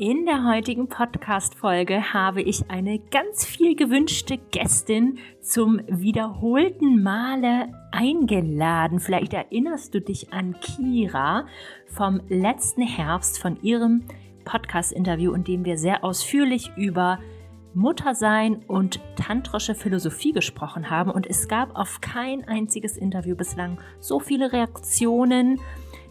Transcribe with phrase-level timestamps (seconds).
[0.00, 9.00] In der heutigen Podcast-Folge habe ich eine ganz viel gewünschte Gästin zum wiederholten Male eingeladen.
[9.00, 11.46] Vielleicht erinnerst du dich an Kira
[11.88, 14.04] vom letzten Herbst von ihrem
[14.44, 17.18] Podcast-Interview, in dem wir sehr ausführlich über
[17.74, 21.10] Muttersein und tantrische Philosophie gesprochen haben.
[21.10, 25.58] Und es gab auf kein einziges Interview bislang so viele Reaktionen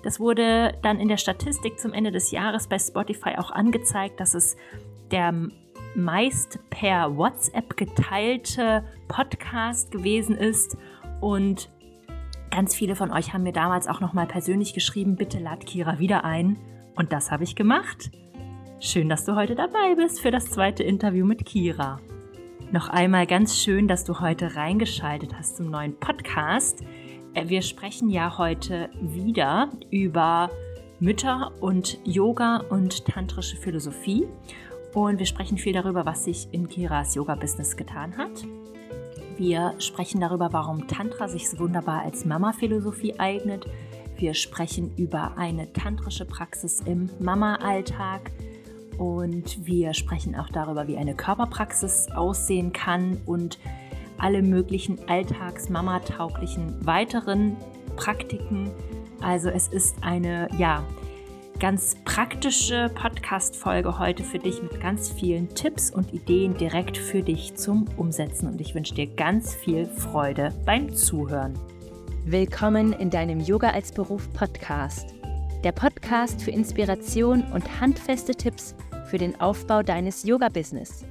[0.08, 4.36] das wurde dann in der Statistik zum Ende des Jahres bei Spotify auch angezeigt, dass
[4.36, 4.56] es
[5.12, 5.34] der
[5.96, 10.78] meist per WhatsApp geteilte Podcast gewesen ist
[11.20, 11.70] und
[12.52, 16.00] ganz viele von euch haben mir damals auch noch mal persönlich geschrieben, bitte lad Kira
[16.00, 16.58] wieder ein
[16.96, 18.10] und das habe ich gemacht.
[18.80, 22.00] Schön, dass du heute dabei bist für das zweite Interview mit Kira.
[22.72, 26.82] Noch einmal ganz schön, dass du heute reingeschaltet hast zum neuen Podcast.
[27.38, 30.50] Äh, wir sprechen ja heute wieder über
[31.00, 34.28] Mütter und Yoga und tantrische Philosophie.
[34.94, 38.32] Und wir sprechen viel darüber, was sich in Kiras Yoga-Business getan hat.
[39.38, 43.68] Wir sprechen darüber, warum Tantra sich so wunderbar als Mama-Philosophie eignet.
[44.16, 48.32] Wir sprechen über eine tantrische Praxis im Mama-Alltag.
[48.98, 53.60] Und wir sprechen auch darüber, wie eine Körperpraxis aussehen kann und
[54.18, 57.56] alle möglichen alltags-mama-tauglichen weiteren
[57.96, 58.72] Praktiken.
[59.22, 60.84] Also es ist eine, ja,
[61.60, 67.56] ganz praktische Podcast-Folge heute für dich mit ganz vielen Tipps und Ideen direkt für dich
[67.56, 68.48] zum Umsetzen.
[68.48, 71.58] Und ich wünsche dir ganz viel Freude beim Zuhören.
[72.26, 75.16] Willkommen in deinem Yoga als Beruf Podcast.
[75.64, 81.06] Der Podcast für Inspiration und handfeste Tipps für den Aufbau deines Yoga-Business.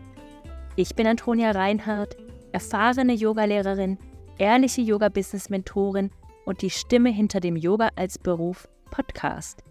[0.77, 2.17] Ich bin Antonia Reinhardt
[2.53, 3.99] erfahrene Yogalehrerin,
[4.39, 6.11] ehrliche Yoga-Business-Mentorin
[6.45, 9.63] und die Stimme hinter dem Yoga als Beruf Podcast.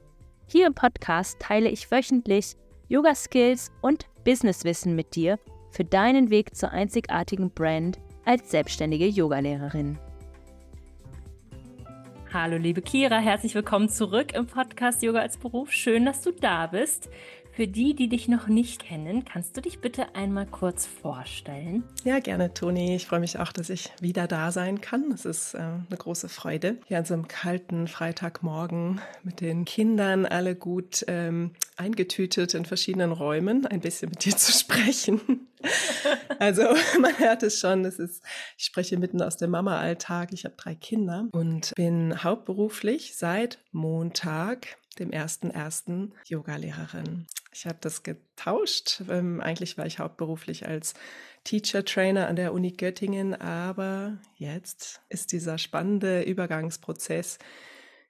[0.48, 2.56] Hier im Podcast teile ich wöchentlich
[2.88, 5.40] Yoga-Skills und Businesswissen mit dir
[5.72, 9.98] für deinen Weg zur einzigartigen Brand als selbstständige Yogalehrerin.
[12.32, 15.72] Hallo liebe Kira, herzlich willkommen zurück im Podcast Yoga als Beruf.
[15.72, 17.10] Schön, dass du da bist.
[17.56, 21.86] Für die, die dich noch nicht kennen, kannst du dich bitte einmal kurz vorstellen?
[22.04, 22.98] Ja, gerne, Toni.
[22.98, 25.10] Ich freue mich auch, dass ich wieder da sein kann.
[25.14, 30.26] Es ist äh, eine große Freude, hier an so einem kalten Freitagmorgen mit den Kindern
[30.26, 35.48] alle gut ähm, eingetütet in verschiedenen Räumen, ein bisschen mit dir zu sprechen.
[36.40, 36.64] also
[37.00, 38.22] man hört es schon, es ist,
[38.58, 40.34] ich spreche mitten aus dem Mama-Alltag.
[40.34, 47.28] Ich habe drei Kinder und bin hauptberuflich seit Montag dem ersten ersten Yoga-Lehrerin.
[47.56, 49.02] Ich habe das getauscht.
[49.10, 50.94] Ähm, eigentlich war ich hauptberuflich als
[51.46, 57.40] Teacher Trainer an der Uni Göttingen, aber jetzt ist dieser spannende Übergangsprozess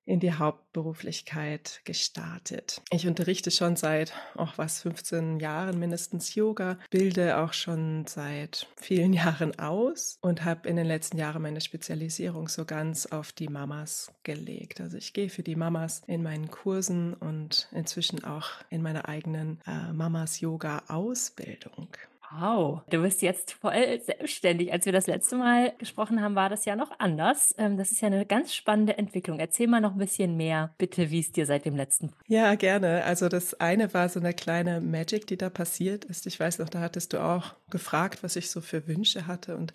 [0.06, 2.82] in die Hauptberuflichkeit gestartet.
[2.92, 9.14] Ich unterrichte schon seit, auch was, 15 Jahren mindestens Yoga, bilde auch schon seit vielen
[9.26, 14.12] Jahren aus und habe in den letzten Jahren meine Spezialisierung so ganz auf die Mamas
[14.24, 14.82] gelegt.
[14.82, 19.60] Also ich gehe für die Mamas in meinen Kursen und inzwischen auch in meiner eigenen
[19.66, 21.88] äh, Mamas Yoga Ausbildung.
[22.32, 24.72] Wow, du bist jetzt voll selbstständig.
[24.72, 27.54] Als wir das letzte Mal gesprochen haben, war das ja noch anders.
[27.58, 29.40] Ähm, das ist ja eine ganz spannende Entwicklung.
[29.40, 32.12] Erzähl mal noch ein bisschen mehr, bitte, wie es dir seit dem letzten.
[32.28, 33.04] Ja, gerne.
[33.04, 36.28] Also das eine war so eine kleine Magic, die da passiert ist.
[36.28, 39.74] Ich weiß noch, da hattest du auch gefragt, was ich so für Wünsche hatte und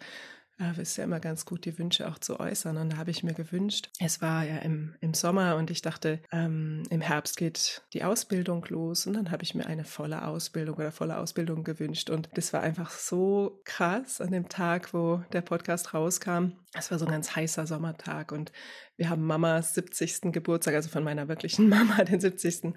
[0.60, 2.76] äh, ist ja immer ganz gut, die Wünsche auch zu äußern.
[2.76, 6.20] Und da habe ich mir gewünscht, es war ja im, im Sommer und ich dachte,
[6.30, 9.06] ähm, im Herbst geht die Ausbildung los.
[9.06, 12.10] Und dann habe ich mir eine volle Ausbildung oder volle Ausbildung gewünscht.
[12.10, 16.52] Und das war einfach so krass an dem Tag, wo der Podcast rauskam.
[16.74, 18.52] Es war so ein ganz heißer Sommertag und
[19.00, 20.30] wir haben Mamas 70.
[20.30, 22.74] Geburtstag, also von meiner wirklichen Mama, den 70.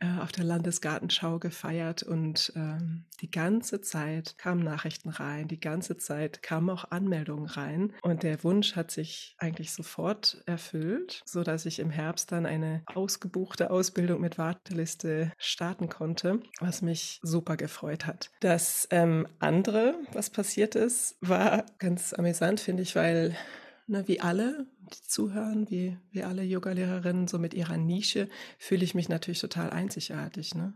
[0.00, 5.96] Äh, auf der Landesgartenschau gefeiert und ähm, die ganze Zeit kamen Nachrichten rein, die ganze
[5.96, 11.66] Zeit kamen auch Anmeldungen rein und der Wunsch hat sich eigentlich sofort erfüllt, so dass
[11.66, 18.06] ich im Herbst dann eine ausgebuchte Ausbildung mit Warteliste starten konnte, was mich super gefreut
[18.06, 18.30] hat.
[18.38, 23.36] Das ähm, andere, was passiert ist, war ganz amüsant, finde ich, weil
[23.86, 28.28] ne, wie alle, die zuhören, wie, wie alle Yogalehrerinnen, so mit ihrer Nische,
[28.58, 30.74] fühle ich mich natürlich total einzigartig, ne?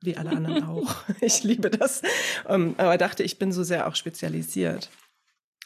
[0.00, 1.04] Wie alle anderen auch.
[1.20, 2.02] Ich liebe das.
[2.44, 4.90] Um, ähm, aber dachte, ich bin so sehr auch spezialisiert.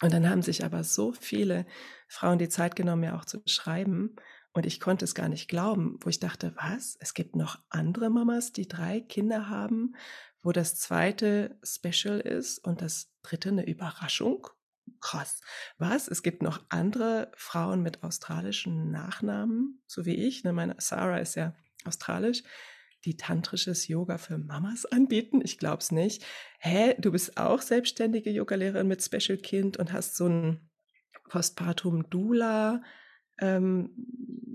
[0.01, 1.67] Und dann haben sich aber so viele
[2.07, 4.15] Frauen die Zeit genommen, mir auch zu schreiben.
[4.53, 6.97] Und ich konnte es gar nicht glauben, wo ich dachte, was?
[7.01, 9.95] Es gibt noch andere Mamas, die drei Kinder haben,
[10.43, 14.49] wo das zweite Special ist und das dritte eine Überraschung
[15.01, 15.41] krass.
[15.79, 16.09] Was?
[16.09, 20.45] Es gibt noch andere Frauen mit australischen Nachnamen, so wie ich.
[20.45, 20.53] Ne?
[20.53, 21.55] Meine Sarah ist ja
[21.85, 22.43] australisch.
[23.05, 25.41] die tantrisches Yoga für Mamas anbieten?
[25.43, 26.25] Ich glaube es nicht.
[26.59, 30.69] Hä, du bist auch selbstständige Yogalehrerin mit Special Kind und hast so ein
[31.29, 32.83] Postpartum Dula,
[33.39, 33.91] ähm,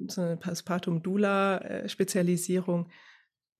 [0.08, 2.92] so eine Postpartum Dula äh, Spezialisierung.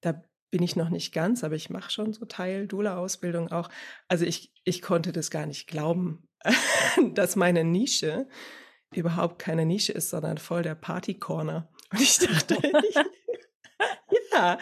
[0.02, 0.22] Da
[0.54, 3.70] bin ich noch nicht ganz, aber ich mache schon so Teil Dula-Ausbildung auch.
[4.08, 6.30] Also ich, ich konnte das gar nicht glauben,
[7.16, 8.28] dass meine Nische
[8.94, 11.72] überhaupt keine Nische ist, sondern voll der Party-Corner.
[11.92, 12.56] Und ich dachte,
[14.32, 14.60] ja,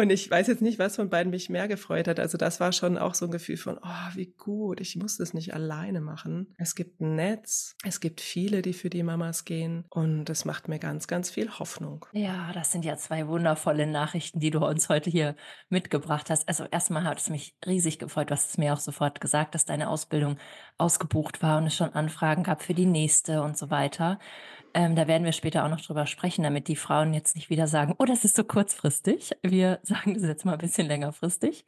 [0.00, 2.18] und ich weiß jetzt nicht, was von beiden mich mehr gefreut hat.
[2.18, 5.34] Also das war schon auch so ein Gefühl von, oh, wie gut, ich muss das
[5.34, 6.54] nicht alleine machen.
[6.58, 10.68] Es gibt ein Netz, es gibt viele, die für die Mamas gehen und das macht
[10.68, 12.06] mir ganz, ganz viel Hoffnung.
[12.12, 15.36] Ja, das sind ja zwei wundervolle Nachrichten, die du uns heute hier
[15.68, 16.48] mitgebracht hast.
[16.48, 19.64] Also erstmal hat es mich riesig gefreut, du hast es mir auch sofort gesagt, dass
[19.64, 20.36] deine Ausbildung
[20.78, 24.18] ausgebucht war und es schon Anfragen gab für die nächste und so weiter.
[24.74, 27.66] Ähm, da werden wir später auch noch drüber sprechen, damit die Frauen jetzt nicht wieder
[27.66, 29.32] sagen, oh, das ist so kurzfristig.
[29.42, 31.64] Wir sagen das jetzt mal ein bisschen längerfristig.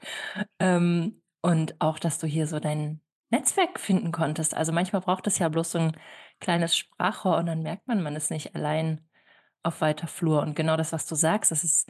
[0.58, 3.00] Ähm, und auch, dass du hier so dein
[3.30, 4.54] Netzwerk finden konntest.
[4.54, 5.96] Also manchmal braucht es ja bloß so ein
[6.40, 9.00] kleines Sprachrohr und dann merkt man, man ist nicht allein
[9.62, 10.42] auf weiter Flur.
[10.42, 11.88] Und genau das, was du sagst, das ist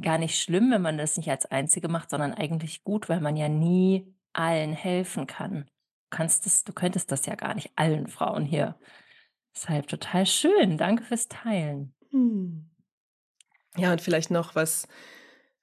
[0.00, 3.36] gar nicht schlimm, wenn man das nicht als Einzige macht, sondern eigentlich gut, weil man
[3.36, 5.64] ja nie allen helfen kann.
[6.10, 8.76] Du, kannst das, du könntest das ja gar nicht allen Frauen hier
[9.54, 10.78] Deshalb total schön.
[10.78, 11.94] Danke fürs Teilen.
[12.10, 12.70] Hm.
[13.76, 14.86] Ja, und vielleicht noch, was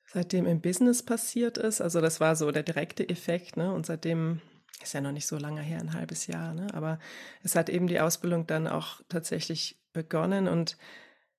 [0.06, 1.82] seitdem im Business passiert ist.
[1.82, 3.74] Also das war so der direkte Effekt, ne?
[3.74, 4.42] Und seitdem
[4.82, 6.68] ist ja noch nicht so lange her, ein halbes Jahr, ne?
[6.74, 7.00] Aber
[7.44, 10.78] es hat eben die Ausbildung dann auch tatsächlich begonnen und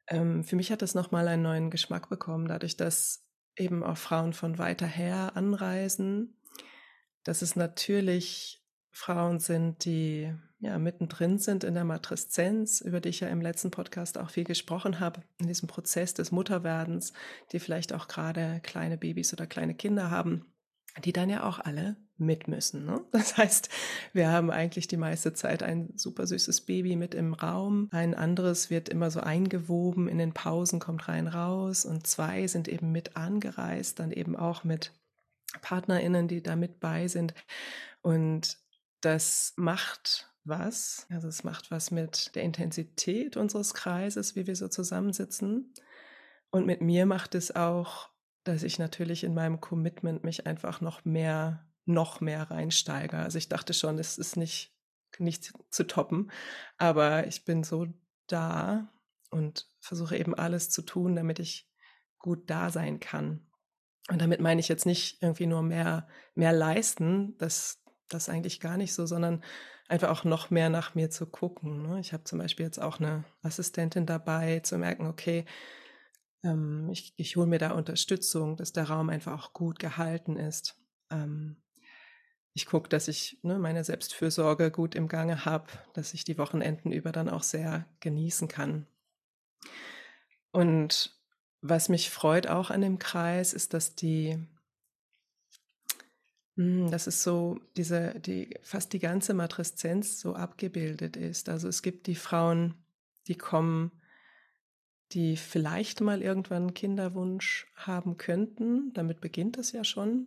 [0.08, 3.24] ähm, für mich hat das nochmal einen neuen Geschmack bekommen, dadurch, dass
[3.56, 6.36] eben auch Frauen von weiter her anreisen,
[7.24, 13.20] dass es natürlich Frauen sind, die ja mittendrin sind in der Matreszenz, über die ich
[13.20, 17.12] ja im letzten Podcast auch viel gesprochen habe, in diesem Prozess des Mutterwerdens,
[17.52, 20.44] die vielleicht auch gerade kleine Babys oder kleine Kinder haben,
[21.02, 22.84] die dann ja auch alle mit müssen.
[22.84, 23.00] Ne?
[23.10, 23.70] Das heißt,
[24.12, 28.68] wir haben eigentlich die meiste Zeit ein super süßes Baby mit im Raum, ein anderes
[28.68, 33.16] wird immer so eingewoben, in den Pausen kommt rein raus und zwei sind eben mit
[33.16, 34.92] angereist, dann eben auch mit
[35.62, 37.34] PartnerInnen, die da mit bei sind.
[38.02, 38.58] Und
[39.00, 41.06] das macht was.
[41.10, 45.72] Also es macht was mit der Intensität unseres Kreises, wie wir so zusammensitzen.
[46.50, 48.10] Und mit mir macht es auch,
[48.44, 53.16] dass ich natürlich in meinem Commitment mich einfach noch mehr, noch mehr reinsteige.
[53.16, 54.74] Also ich dachte schon, es ist nicht,
[55.18, 56.30] nicht zu toppen,
[56.78, 57.86] aber ich bin so
[58.26, 58.92] da
[59.30, 61.70] und versuche eben alles zu tun, damit ich
[62.18, 63.46] gut da sein kann.
[64.08, 68.76] Und damit meine ich jetzt nicht irgendwie nur mehr, mehr leisten, das, das eigentlich gar
[68.76, 69.44] nicht so, sondern
[69.90, 71.82] einfach auch noch mehr nach mir zu gucken.
[71.82, 72.00] Ne?
[72.00, 75.44] Ich habe zum Beispiel jetzt auch eine Assistentin dabei, zu merken, okay,
[76.44, 80.76] ähm, ich, ich hole mir da Unterstützung, dass der Raum einfach auch gut gehalten ist.
[81.10, 81.56] Ähm,
[82.54, 86.92] ich gucke, dass ich ne, meine Selbstfürsorge gut im Gange habe, dass ich die Wochenenden
[86.92, 88.86] über dann auch sehr genießen kann.
[90.52, 91.18] Und
[91.62, 94.38] was mich freut auch an dem Kreis, ist, dass die
[96.90, 101.48] das ist so, diese, die, fast die ganze Matreszenz so abgebildet ist.
[101.48, 102.74] Also es gibt die Frauen,
[103.28, 103.92] die kommen,
[105.12, 108.92] die vielleicht mal irgendwann einen Kinderwunsch haben könnten.
[108.92, 110.26] Damit beginnt es ja schon.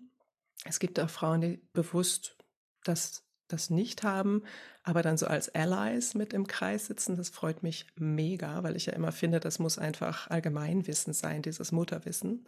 [0.65, 2.35] Es gibt auch Frauen, die bewusst
[2.83, 4.41] das, das nicht haben,
[4.81, 7.15] aber dann so als Allies mit im Kreis sitzen.
[7.15, 11.71] Das freut mich mega, weil ich ja immer finde, das muss einfach Allgemeinwissen sein, dieses
[11.71, 12.47] Mutterwissen.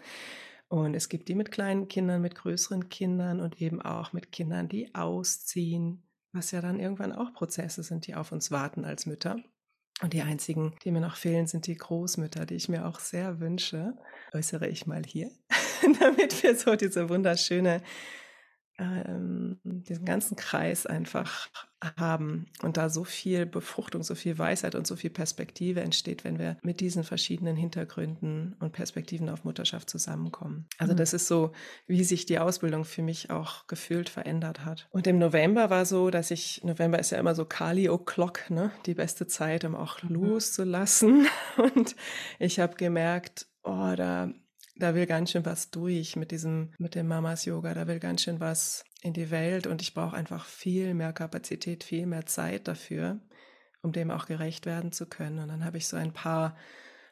[0.67, 4.67] Und es gibt die mit kleinen Kindern, mit größeren Kindern und eben auch mit Kindern,
[4.67, 9.37] die ausziehen, was ja dann irgendwann auch Prozesse sind, die auf uns warten als Mütter.
[10.01, 13.39] Und die einzigen, die mir noch fehlen, sind die Großmütter, die ich mir auch sehr
[13.39, 13.93] wünsche.
[14.33, 15.31] Äußere ich mal hier,
[16.01, 17.81] damit wir so diese wunderschöne
[18.77, 21.49] ähm, diesen ganzen Kreis einfach
[21.97, 26.39] haben und da so viel Befruchtung, so viel Weisheit und so viel Perspektive entsteht, wenn
[26.39, 30.67] wir mit diesen verschiedenen Hintergründen und Perspektiven auf Mutterschaft zusammenkommen.
[30.77, 30.97] Also mhm.
[30.97, 31.51] das ist so,
[31.87, 34.87] wie sich die Ausbildung für mich auch gefühlt verändert hat.
[34.91, 38.71] Und im November war so, dass ich, November ist ja immer so Kali O'Clock, ne,
[38.85, 40.15] die beste Zeit, um auch mhm.
[40.15, 41.27] loszulassen.
[41.57, 41.95] Und
[42.39, 44.29] ich habe gemerkt, oh, da
[44.75, 48.23] da will ganz schön was durch mit diesem, mit dem Mamas Yoga, da will ganz
[48.23, 52.67] schön was in die Welt und ich brauche einfach viel mehr Kapazität, viel mehr Zeit
[52.67, 53.19] dafür,
[53.81, 55.39] um dem auch gerecht werden zu können.
[55.39, 56.57] Und dann habe ich so ein paar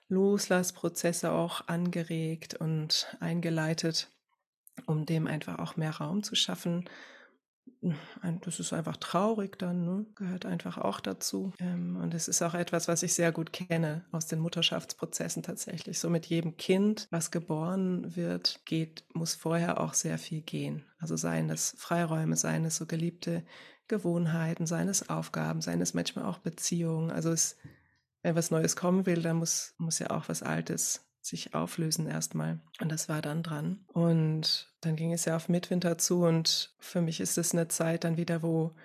[0.09, 4.09] Loslassprozesse auch angeregt und eingeleitet,
[4.85, 6.89] um dem einfach auch mehr Raum zu schaffen.
[8.41, 10.05] Das ist einfach traurig dann, ne?
[10.15, 11.53] gehört einfach auch dazu.
[11.59, 15.99] Ähm, und es ist auch etwas, was ich sehr gut kenne aus den Mutterschaftsprozessen tatsächlich.
[15.99, 20.85] So mit jedem Kind, was geboren wird, geht, muss vorher auch sehr viel gehen.
[20.99, 23.43] Also seien es Freiräume, seien es so geliebte
[23.87, 27.11] Gewohnheiten, seien es Aufgaben, seien es manchmal auch Beziehungen.
[27.11, 27.57] Also es,
[28.21, 32.59] wenn was Neues kommen will, dann muss, muss ja auch was Altes sich auflösen erstmal.
[32.81, 33.79] Und das war dann dran.
[33.87, 38.03] Und dann ging es ja auf Mitwinter zu und für mich ist es eine Zeit
[38.03, 38.75] dann wieder, wo,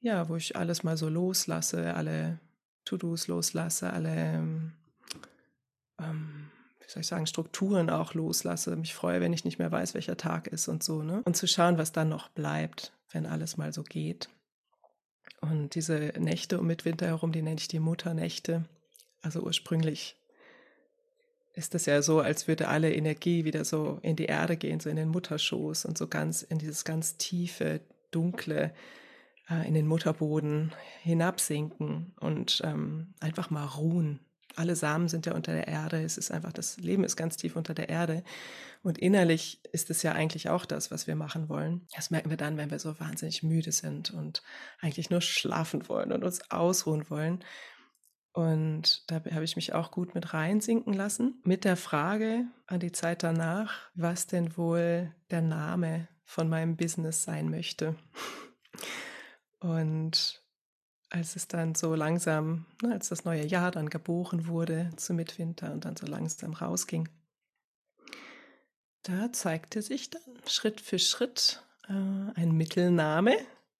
[0.00, 2.40] ja, wo ich alles mal so loslasse, alle
[2.84, 4.72] To-Dos loslasse, alle, ähm,
[6.00, 8.74] ähm, wie soll ich sagen, Strukturen auch loslasse.
[8.74, 11.22] Mich freue, wenn ich nicht mehr weiß, welcher Tag ist und so, ne?
[11.24, 14.28] Und zu schauen, was dann noch bleibt, wenn alles mal so geht.
[15.40, 18.64] Und diese Nächte um Mitwinter herum, die nenne ich die Mutternächte.
[19.22, 20.17] Also ursprünglich
[21.54, 24.88] ist das ja so, als würde alle Energie wieder so in die Erde gehen, so
[24.88, 28.72] in den Mutterschoß und so ganz in dieses ganz tiefe, dunkle,
[29.50, 34.20] äh, in den Mutterboden hinabsinken und ähm, einfach mal ruhen.
[34.56, 36.02] Alle Samen sind ja unter der Erde.
[36.02, 38.24] Es ist einfach, das Leben ist ganz tief unter der Erde.
[38.82, 41.86] Und innerlich ist es ja eigentlich auch das, was wir machen wollen.
[41.94, 44.42] Das merken wir dann, wenn wir so wahnsinnig müde sind und
[44.80, 47.44] eigentlich nur schlafen wollen und uns ausruhen wollen.
[48.38, 52.92] Und da habe ich mich auch gut mit reinsinken lassen, mit der Frage an die
[52.92, 57.96] Zeit danach, was denn wohl der Name von meinem Business sein möchte.
[59.58, 60.40] Und
[61.10, 65.72] als es dann so langsam, ne, als das neue Jahr dann geboren wurde zu Mitwinter
[65.72, 67.08] und dann so langsam rausging,
[69.02, 73.36] da zeigte sich dann Schritt für Schritt äh, ein Mittelname,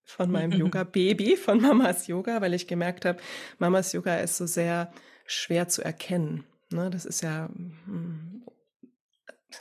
[0.09, 3.21] von meinem Yoga-Baby, von Mamas Yoga, weil ich gemerkt habe,
[3.59, 4.93] Mamas Yoga ist so sehr
[5.27, 6.45] schwer zu erkennen.
[6.71, 8.45] Ne, das ist ja hm,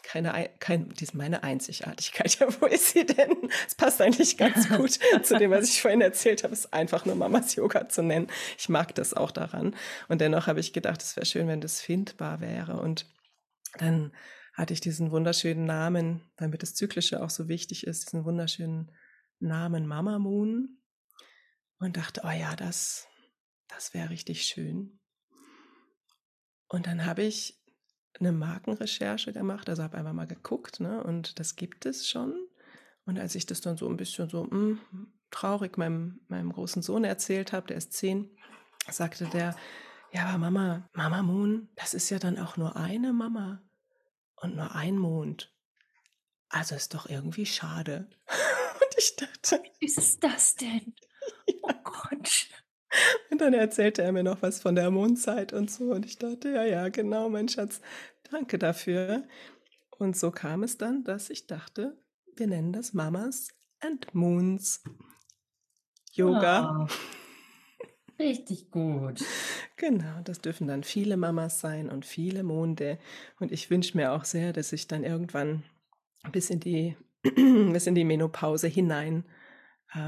[0.04, 2.38] keine, kein, die ist meine Einzigartigkeit.
[2.40, 3.50] Ja, wo ist sie denn?
[3.66, 7.16] Es passt eigentlich ganz gut zu dem, was ich vorhin erzählt habe, es einfach nur
[7.16, 8.28] Mamas Yoga zu nennen.
[8.58, 9.76] Ich mag das auch daran.
[10.08, 12.80] Und dennoch habe ich gedacht, es wäre schön, wenn das findbar wäre.
[12.80, 13.06] Und
[13.80, 14.14] dann
[14.54, 18.92] hatte ich diesen wunderschönen Namen, damit das Zyklische auch so wichtig ist, diesen wunderschönen
[19.40, 20.82] Namen Mama Moon
[21.80, 23.08] und dachte, oh ja, das,
[23.68, 25.00] das wäre richtig schön.
[26.68, 27.62] Und dann habe ich
[28.20, 32.34] eine Markenrecherche gemacht, also habe einfach mal geguckt, ne, und das gibt es schon.
[33.06, 36.82] Und als ich das dann so ein bisschen so mh, hm, traurig meinem, meinem großen
[36.82, 38.36] Sohn erzählt habe, der ist zehn,
[38.90, 39.56] sagte der,
[40.12, 43.62] ja, aber Mama, Mama Moon, das ist ja dann auch nur eine Mama
[44.36, 45.54] und nur ein Mond.
[46.50, 48.10] Also ist doch irgendwie schade.
[48.98, 49.64] Ich dachte.
[49.80, 50.94] Wie ist das denn?
[51.48, 51.56] Ja.
[51.62, 52.48] Oh Gott.
[53.30, 55.92] Und dann erzählte er mir noch was von der Mondzeit und so.
[55.92, 57.82] Und ich dachte, ja, ja, genau, mein Schatz,
[58.32, 59.24] danke dafür.
[59.98, 61.98] Und so kam es dann, dass ich dachte,
[62.36, 63.50] wir nennen das Mamas
[63.80, 64.84] and Moons
[66.14, 66.88] Yoga.
[66.88, 69.24] Oh, richtig gut.
[69.76, 73.00] Genau, das dürfen dann viele Mamas sein und viele Monde.
[73.40, 75.64] Und ich wünsche mir auch sehr, dass ich dann irgendwann
[76.32, 76.96] bis in die
[77.74, 79.26] bis in die Menopause hinein
[79.94, 80.00] äh,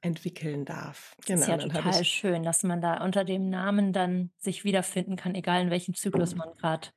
[0.00, 1.14] entwickeln darf.
[1.26, 5.16] Genau, das ist ja total schön, dass man da unter dem Namen dann sich wiederfinden
[5.16, 6.88] kann, egal in welchem Zyklus man gerade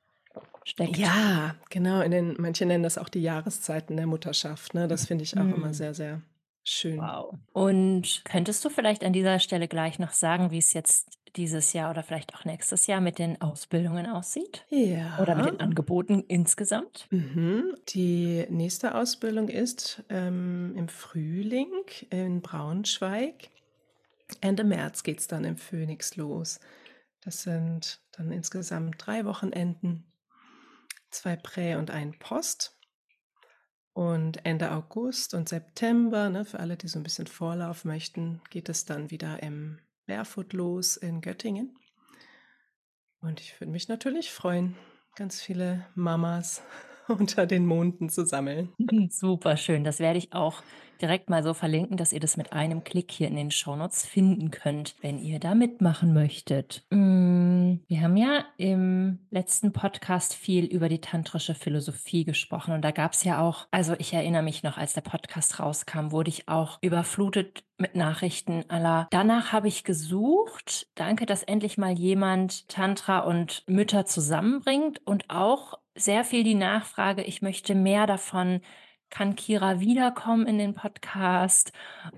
[0.64, 0.96] steckt.
[0.96, 2.00] Ja, genau.
[2.00, 4.74] In den, manche nennen das auch die Jahreszeiten der Mutterschaft.
[4.74, 4.88] Ne?
[4.88, 5.54] Das finde ich auch mhm.
[5.54, 6.22] immer sehr, sehr
[6.64, 6.98] schön.
[6.98, 7.34] Wow.
[7.52, 11.90] Und könntest du vielleicht an dieser Stelle gleich noch sagen, wie es jetzt dieses Jahr
[11.90, 14.66] oder vielleicht auch nächstes Jahr mit den Ausbildungen aussieht?
[14.68, 15.18] Ja.
[15.18, 17.06] Oder mit den Angeboten insgesamt?
[17.10, 17.74] Mhm.
[17.88, 21.70] Die nächste Ausbildung ist ähm, im Frühling
[22.10, 23.50] in Braunschweig.
[24.40, 26.60] Ende März geht es dann im Phoenix los.
[27.22, 30.12] Das sind dann insgesamt drei Wochenenden,
[31.10, 32.78] zwei Prä- und ein Post.
[33.94, 38.68] Und Ende August und September, ne, für alle, die so ein bisschen Vorlauf möchten, geht
[38.68, 41.76] es dann wieder im Barefoot los in Göttingen.
[43.20, 44.76] Und ich würde mich natürlich freuen,
[45.14, 46.62] ganz viele Mamas
[47.08, 48.72] unter den Monden zu sammeln.
[49.10, 49.84] Super schön.
[49.84, 50.62] Das werde ich auch
[51.02, 54.52] direkt mal so verlinken, dass ihr das mit einem Klick hier in den Shownotes finden
[54.52, 56.84] könnt, wenn ihr da mitmachen möchtet.
[56.90, 62.92] Mm, wir haben ja im letzten Podcast viel über die tantrische Philosophie gesprochen und da
[62.92, 66.48] gab es ja auch, also ich erinnere mich noch, als der Podcast rauskam, wurde ich
[66.48, 69.08] auch überflutet mit Nachrichten aller.
[69.10, 70.86] Danach habe ich gesucht.
[70.94, 77.22] Danke, dass endlich mal jemand Tantra und Mütter zusammenbringt und auch sehr viel die Nachfrage,
[77.22, 78.60] ich möchte mehr davon
[79.12, 81.70] kann Kira wiederkommen in den Podcast.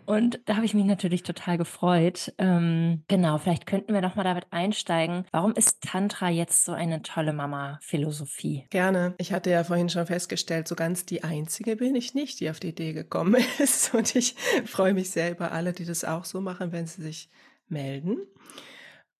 [0.06, 2.32] Und da habe ich mich natürlich total gefreut.
[2.38, 5.26] Ähm, genau, vielleicht könnten wir doch mal damit einsteigen.
[5.32, 8.66] Warum ist Tantra jetzt so eine tolle Mama-Philosophie?
[8.70, 9.14] Gerne.
[9.18, 12.60] Ich hatte ja vorhin schon festgestellt, so ganz die Einzige bin ich nicht, die auf
[12.60, 13.92] die Idee gekommen ist.
[13.92, 17.28] Und ich freue mich sehr über alle, die das auch so machen, wenn sie sich
[17.66, 18.18] melden.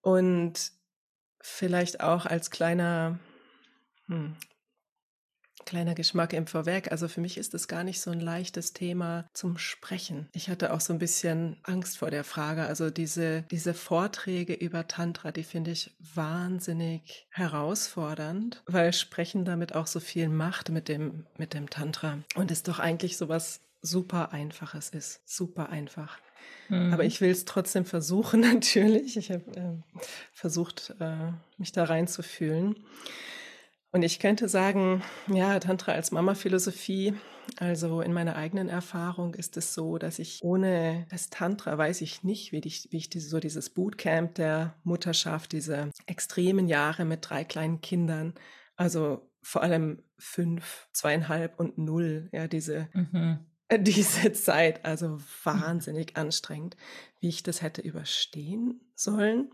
[0.00, 0.70] Und
[1.40, 3.18] vielleicht auch als kleiner
[4.08, 4.37] hm,
[5.66, 6.90] Kleiner Geschmack im Vorwerk.
[6.90, 10.28] Also für mich ist es gar nicht so ein leichtes Thema zum Sprechen.
[10.32, 12.64] Ich hatte auch so ein bisschen Angst vor der Frage.
[12.66, 19.87] Also diese, diese Vorträge über Tantra, die finde ich wahnsinnig herausfordernd, weil Sprechen damit auch
[19.87, 22.18] so viel macht mit dem, mit dem Tantra.
[22.34, 25.20] Und es doch eigentlich so was super Einfaches ist.
[25.25, 26.18] Super einfach.
[26.68, 26.92] Mhm.
[26.92, 29.16] Aber ich will es trotzdem versuchen, natürlich.
[29.16, 29.99] Ich habe äh,
[30.32, 32.84] versucht, äh, mich da reinzufühlen.
[33.94, 37.14] Und ich könnte sagen, ja, Tantra als Mama-Philosophie,
[37.58, 42.24] also in meiner eigenen Erfahrung ist es so, dass ich ohne das Tantra weiß ich
[42.24, 47.20] nicht, wie ich, wie ich diese, so dieses Bootcamp der Mutterschaft, diese extremen Jahre mit
[47.22, 48.34] drei kleinen Kindern,
[48.74, 53.46] also vor allem fünf, zweieinhalb und null, ja, diese, mhm.
[53.78, 56.76] diese Zeit, also wahnsinnig anstrengend,
[57.20, 59.52] wie ich das hätte überstehen sollen.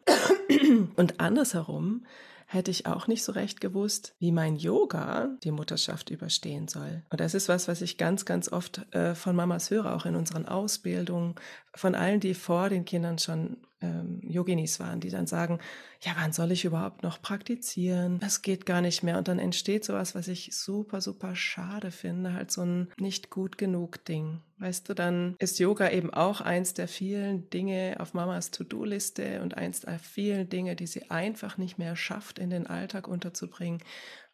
[0.97, 2.06] Und andersherum,
[2.52, 7.04] hätte ich auch nicht so recht gewusst, wie mein Yoga die Mutterschaft überstehen soll.
[7.09, 10.16] Und das ist was, was ich ganz, ganz oft äh, von Mamas höre, auch in
[10.16, 11.37] unseren Ausbildungen,
[11.76, 15.59] von allen, die vor den Kindern schon ähm, Yoginis waren, die dann sagen,
[16.01, 18.19] ja, wann soll ich überhaupt noch praktizieren?
[18.21, 19.19] Das geht gar nicht mehr.
[19.19, 23.59] Und dann entsteht sowas, was ich super, super schade finde, halt so ein nicht gut
[23.59, 24.41] genug Ding.
[24.59, 29.57] Weißt du, dann ist Yoga eben auch eins der vielen Dinge auf Mamas To-Do-Liste und
[29.57, 33.83] eins der vielen Dinge, die sie einfach nicht mehr schafft, in den Alltag unterzubringen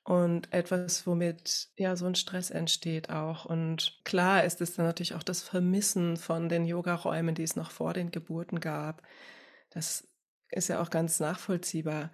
[0.07, 3.45] und etwas, womit ja so ein Stress entsteht auch.
[3.45, 7.73] Und klar ist es dann natürlich auch das Vermissen von den Yogaräumen, die es noch
[7.73, 9.03] vor den Geburten gab.
[9.77, 10.09] Das
[10.49, 12.11] ist ja auch ganz nachvollziehbar.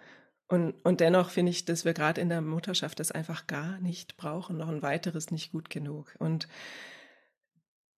[0.48, 4.16] Und, und dennoch finde ich, dass wir gerade in der Mutterschaft das einfach gar nicht
[4.16, 6.16] brauchen, noch ein weiteres nicht gut genug.
[6.18, 6.48] Und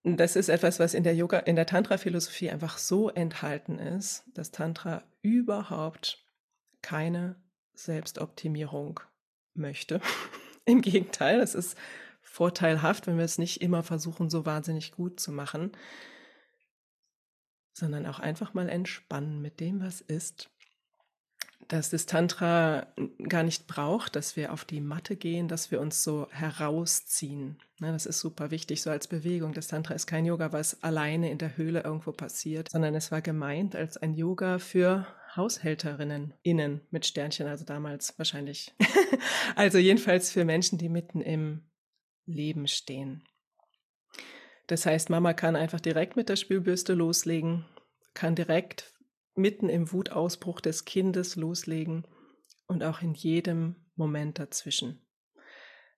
[0.02, 4.50] das ist etwas, was in der Yoga, in der Tantra-Philosophie einfach so enthalten ist, dass
[4.50, 6.22] Tantra überhaupt
[6.82, 7.36] keine
[7.72, 9.00] Selbstoptimierung
[9.54, 10.02] möchte.
[10.66, 11.78] Im Gegenteil, es ist
[12.20, 15.72] vorteilhaft, wenn wir es nicht immer versuchen, so wahnsinnig gut zu machen,
[17.74, 20.48] sondern auch einfach mal entspannen mit dem, was ist.
[21.68, 22.86] Dass das Tantra
[23.26, 27.58] gar nicht braucht, dass wir auf die Matte gehen, dass wir uns so herausziehen.
[27.80, 29.54] Ne, das ist super wichtig, so als Bewegung.
[29.54, 33.22] Das Tantra ist kein Yoga, was alleine in der Höhle irgendwo passiert, sondern es war
[33.22, 38.72] gemeint als ein Yoga für Haushälterinnen innen mit Sternchen, also damals wahrscheinlich.
[39.56, 41.62] also jedenfalls für Menschen, die mitten im
[42.26, 43.24] Leben stehen.
[44.66, 47.66] Das heißt, Mama kann einfach direkt mit der Spülbürste loslegen,
[48.14, 48.94] kann direkt
[49.34, 52.06] mitten im Wutausbruch des Kindes loslegen
[52.66, 55.04] und auch in jedem Moment dazwischen.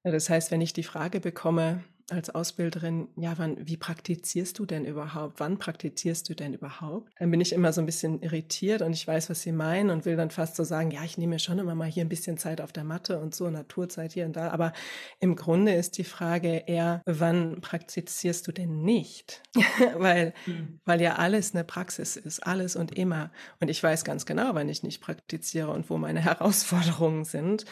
[0.02, 4.84] Das heißt, wenn ich die Frage bekomme, als Ausbilderin, ja, wann, wie praktizierst du denn
[4.84, 5.40] überhaupt?
[5.40, 7.12] Wann praktizierst du denn überhaupt?
[7.18, 10.04] Dann bin ich immer so ein bisschen irritiert und ich weiß, was sie meinen und
[10.04, 12.60] will dann fast so sagen, ja, ich nehme schon immer mal hier ein bisschen Zeit
[12.60, 14.50] auf der Matte und so, Naturzeit hier und da.
[14.50, 14.72] Aber
[15.18, 19.42] im Grunde ist die Frage eher, wann praktizierst du denn nicht?
[19.96, 20.80] weil, mhm.
[20.84, 23.32] weil ja alles eine Praxis ist, alles und immer.
[23.60, 27.64] Und ich weiß ganz genau, wann ich nicht praktiziere und wo meine Herausforderungen sind.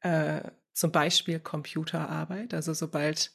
[0.00, 0.42] Äh,
[0.74, 2.54] zum Beispiel Computerarbeit.
[2.54, 3.32] Also sobald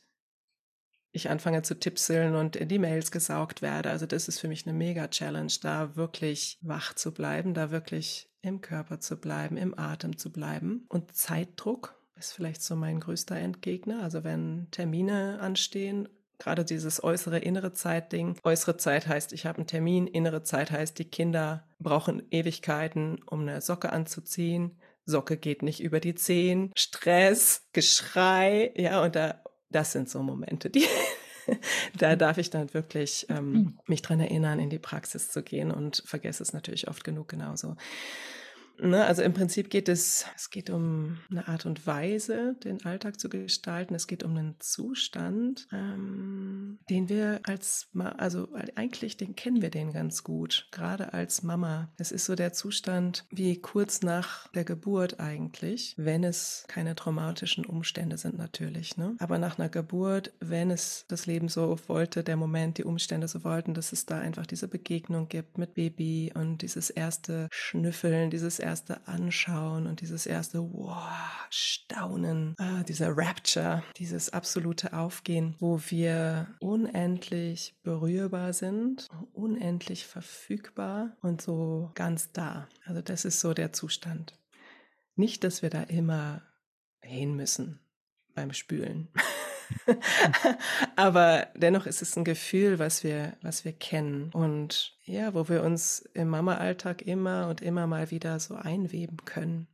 [1.13, 3.91] ich anfange zu tipseln und in die Mails gesaugt werde.
[3.91, 8.61] Also das ist für mich eine Mega-Challenge, da wirklich wach zu bleiben, da wirklich im
[8.61, 10.85] Körper zu bleiben, im Atem zu bleiben.
[10.89, 14.01] Und Zeitdruck ist vielleicht so mein größter Endgegner.
[14.01, 18.35] Also wenn Termine anstehen, gerade dieses äußere, innere Zeitding.
[18.43, 23.41] Äußere Zeit heißt, ich habe einen Termin, innere Zeit heißt, die Kinder brauchen Ewigkeiten, um
[23.41, 24.77] eine Socke anzuziehen.
[25.05, 29.42] Socke geht nicht über die Zehen, Stress, Geschrei, ja, und da
[29.75, 30.85] das sind so Momente, die
[31.97, 33.79] da darf ich dann wirklich ähm, mhm.
[33.87, 37.75] mich dran erinnern, in die Praxis zu gehen und vergesse es natürlich oft genug genauso.
[38.79, 43.19] Ne, also im Prinzip geht es, es geht um eine Art und Weise, den Alltag
[43.19, 43.93] zu gestalten.
[43.93, 49.93] Es geht um einen Zustand, ähm, den wir als, also eigentlich, den kennen wir den
[49.93, 51.91] ganz gut, gerade als Mama.
[51.97, 57.65] Es ist so der Zustand wie kurz nach der Geburt eigentlich, wenn es keine traumatischen
[57.65, 58.97] Umstände sind natürlich.
[58.97, 59.15] Ne?
[59.19, 63.43] Aber nach einer Geburt, wenn es das Leben so wollte, der Moment, die Umstände so
[63.43, 68.62] wollten, dass es da einfach diese Begegnung gibt mit Baby und dieses erste Schnüffeln, dieses
[68.63, 71.03] erste Anschauen und dieses erste wow,
[71.49, 81.41] Staunen, äh, dieser Rapture, dieses absolute Aufgehen, wo wir unendlich berührbar sind, unendlich verfügbar und
[81.41, 82.67] so ganz da.
[82.85, 84.39] Also das ist so der Zustand.
[85.15, 86.41] Nicht, dass wir da immer
[87.01, 87.79] hin müssen
[88.33, 89.09] beim Spülen.
[90.95, 95.63] Aber dennoch ist es ein Gefühl, was wir, was wir kennen und ja, wo wir
[95.63, 99.67] uns im Mama-Alltag immer und immer mal wieder so einweben können.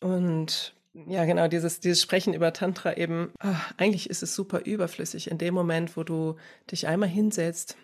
[0.00, 5.30] Und ja, genau, dieses, dieses Sprechen über Tantra eben, ach, eigentlich ist es super überflüssig
[5.30, 6.36] in dem Moment, wo du
[6.70, 7.76] dich einmal hinsetzt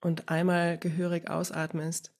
[0.00, 2.12] und einmal gehörig ausatmest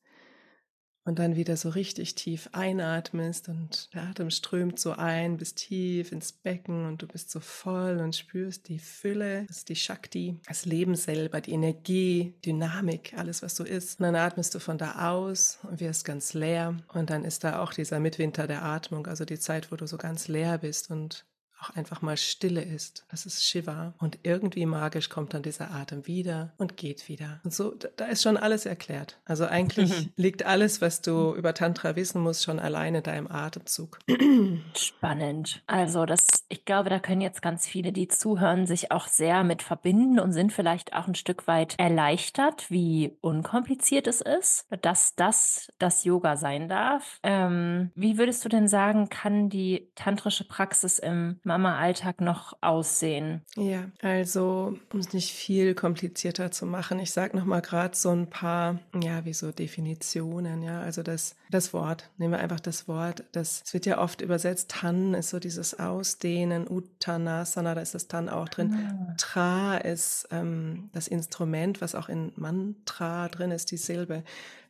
[1.04, 6.12] und dann wieder so richtig tief einatmest und der Atem strömt so ein bis tief
[6.12, 10.40] ins Becken und du bist so voll und spürst die Fülle, das ist die Shakti,
[10.46, 14.00] das Leben selber, die Energie, Dynamik, alles was so ist.
[14.00, 17.62] Und dann atmest du von da aus und wirst ganz leer und dann ist da
[17.62, 21.26] auch dieser Mitwinter der Atmung, also die Zeit, wo du so ganz leer bist und
[21.64, 23.04] auch einfach mal Stille ist.
[23.10, 23.94] Das ist Shiva.
[23.98, 27.40] Und irgendwie magisch kommt dann dieser Atem wieder und geht wieder.
[27.44, 29.18] Und so, da ist schon alles erklärt.
[29.24, 30.12] Also eigentlich mhm.
[30.16, 33.98] liegt alles, was du über Tantra wissen musst, schon alleine in deinem Atemzug.
[34.76, 35.62] Spannend.
[35.66, 39.62] Also das, ich glaube, da können jetzt ganz viele, die zuhören, sich auch sehr mit
[39.62, 45.72] verbinden und sind vielleicht auch ein Stück weit erleichtert, wie unkompliziert es ist, dass das
[45.78, 47.18] das Yoga sein darf.
[47.22, 53.42] Ähm, wie würdest du denn sagen, kann die tantrische Praxis im Mama-Alltag noch aussehen?
[53.54, 58.28] Ja, also um es nicht viel komplizierter zu machen, ich sage nochmal gerade so ein
[58.28, 63.22] paar, ja, wie so Definitionen, ja, also das, das Wort, nehmen wir einfach das Wort,
[63.32, 68.08] das, das wird ja oft übersetzt, Tan ist so dieses Ausdehnen, Uttanasana, da ist das
[68.08, 68.74] Tan auch drin.
[68.74, 69.14] Ah.
[69.16, 74.24] Tra ist ähm, das Instrument, was auch in Mantra drin ist, die Silbe.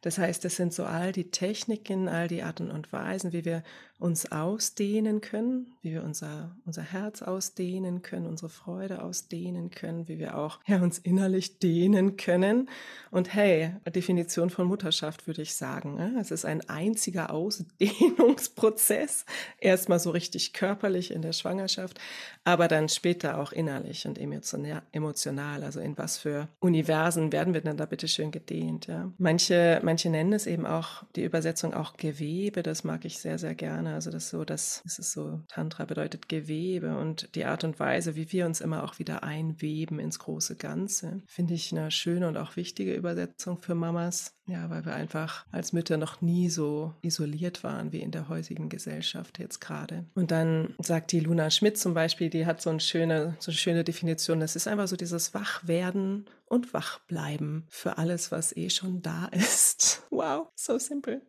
[0.05, 3.63] Das heißt, das sind so all die Techniken, all die Arten und Weisen, wie wir
[4.05, 10.19] uns ausdehnen können, wie wir unser, unser Herz ausdehnen können, unsere Freude ausdehnen können, wie
[10.19, 12.69] wir auch ja, uns innerlich dehnen können.
[13.11, 15.95] Und hey, Definition von Mutterschaft würde ich sagen.
[15.95, 16.17] Ne?
[16.21, 19.25] Es ist ein einziger Ausdehnungsprozess.
[19.59, 21.99] Erstmal so richtig körperlich in der Schwangerschaft,
[22.43, 25.65] aber dann später auch innerlich und emotional.
[25.65, 28.89] Also in was für Universen werden wir denn da bitte schön gedehnt?
[28.89, 29.11] Ja?
[29.17, 33.39] Manche, manche Manche nennen es eben auch, die Übersetzung auch Gewebe, das mag ich sehr,
[33.39, 33.95] sehr gerne.
[33.95, 38.33] Also das so, das, ist so, Tantra bedeutet Gewebe und die Art und Weise, wie
[38.33, 42.57] wir uns immer auch wieder einweben ins große Ganze, finde ich eine schöne und auch
[42.57, 44.35] wichtige Übersetzung für Mamas.
[44.47, 48.69] Ja, weil wir einfach als Mütter noch nie so isoliert waren wie in der heutigen
[48.69, 50.05] Gesellschaft jetzt gerade.
[50.15, 53.57] Und dann sagt die Luna Schmidt zum Beispiel, die hat so eine schöne, so eine
[53.57, 54.41] schöne Definition.
[54.41, 60.05] Das ist einfach so dieses Wachwerden und Wachbleiben für alles, was eh schon da ist.
[60.11, 61.23] Wow, so simpel.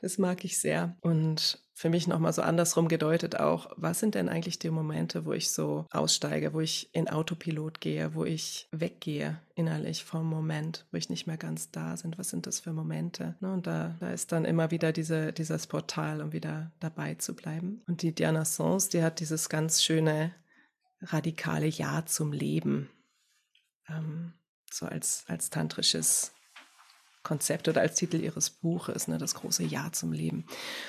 [0.00, 0.96] Das mag ich sehr.
[1.00, 5.32] Und für mich nochmal so andersrum gedeutet auch, was sind denn eigentlich die Momente, wo
[5.32, 10.98] ich so aussteige, wo ich in Autopilot gehe, wo ich weggehe innerlich vom Moment, wo
[10.98, 12.16] ich nicht mehr ganz da bin?
[12.16, 13.36] Was sind das für Momente?
[13.40, 17.34] Ne, und da, da ist dann immer wieder diese, dieses Portal, um wieder dabei zu
[17.34, 17.82] bleiben.
[17.86, 20.32] Und die Diana Sons, die hat dieses ganz schöne,
[21.00, 22.88] radikale Ja zum Leben.
[23.88, 24.32] Ähm,
[24.72, 26.32] so als, als tantrisches
[27.22, 30.46] Konzept oder als Titel ihres Buches, ne, das große Ja zum Leben.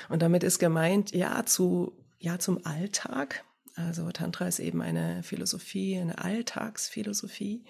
[0.08, 3.44] Und damit ist gemeint Ja zu Ja zum Alltag.
[3.74, 7.64] Also Tantra ist eben eine Philosophie, eine Alltagsphilosophie.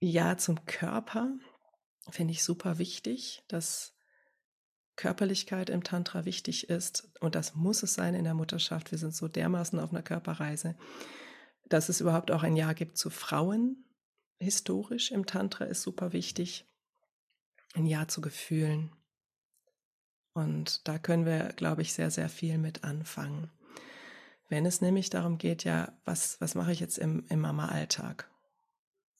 [0.00, 1.30] Ja zum Körper
[2.10, 3.94] finde ich super wichtig, dass
[4.96, 8.90] Körperlichkeit im Tantra wichtig ist und das muss es sein in der Mutterschaft.
[8.90, 10.74] Wir sind so dermaßen auf einer Körperreise,
[11.68, 13.84] dass es überhaupt auch ein Ja gibt zu Frauen.
[14.38, 16.66] Historisch im Tantra ist super wichtig
[17.76, 18.90] ein Ja zu Gefühlen.
[20.32, 23.50] Und da können wir, glaube ich, sehr, sehr viel mit anfangen.
[24.48, 28.30] Wenn es nämlich darum geht, ja, was, was mache ich jetzt im, im Mama-Alltag?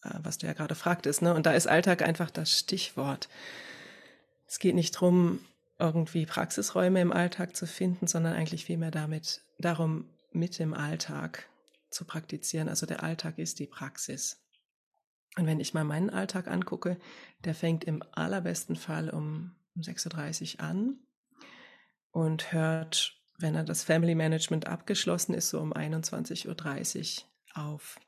[0.02, 1.34] Äh, was du ja gerade fragtest, ne?
[1.34, 3.28] Und da ist Alltag einfach das Stichwort.
[4.46, 5.40] Es geht nicht darum,
[5.78, 11.48] irgendwie Praxisräume im Alltag zu finden, sondern eigentlich vielmehr damit, darum, mit dem Alltag
[11.90, 12.68] zu praktizieren.
[12.68, 14.38] Also der Alltag ist die Praxis.
[15.36, 16.98] Und wenn ich mal meinen Alltag angucke,
[17.44, 20.98] der fängt im allerbesten Fall um 6.30 Uhr an
[22.10, 28.00] und hört, wenn er das Family Management abgeschlossen ist, so um 21.30 Uhr auf.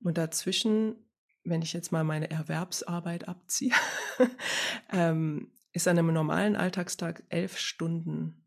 [0.00, 0.96] Und dazwischen,
[1.42, 3.74] wenn ich jetzt mal meine Erwerbsarbeit abziehe,
[4.92, 8.46] ähm, ist an einem normalen Alltagstag elf Stunden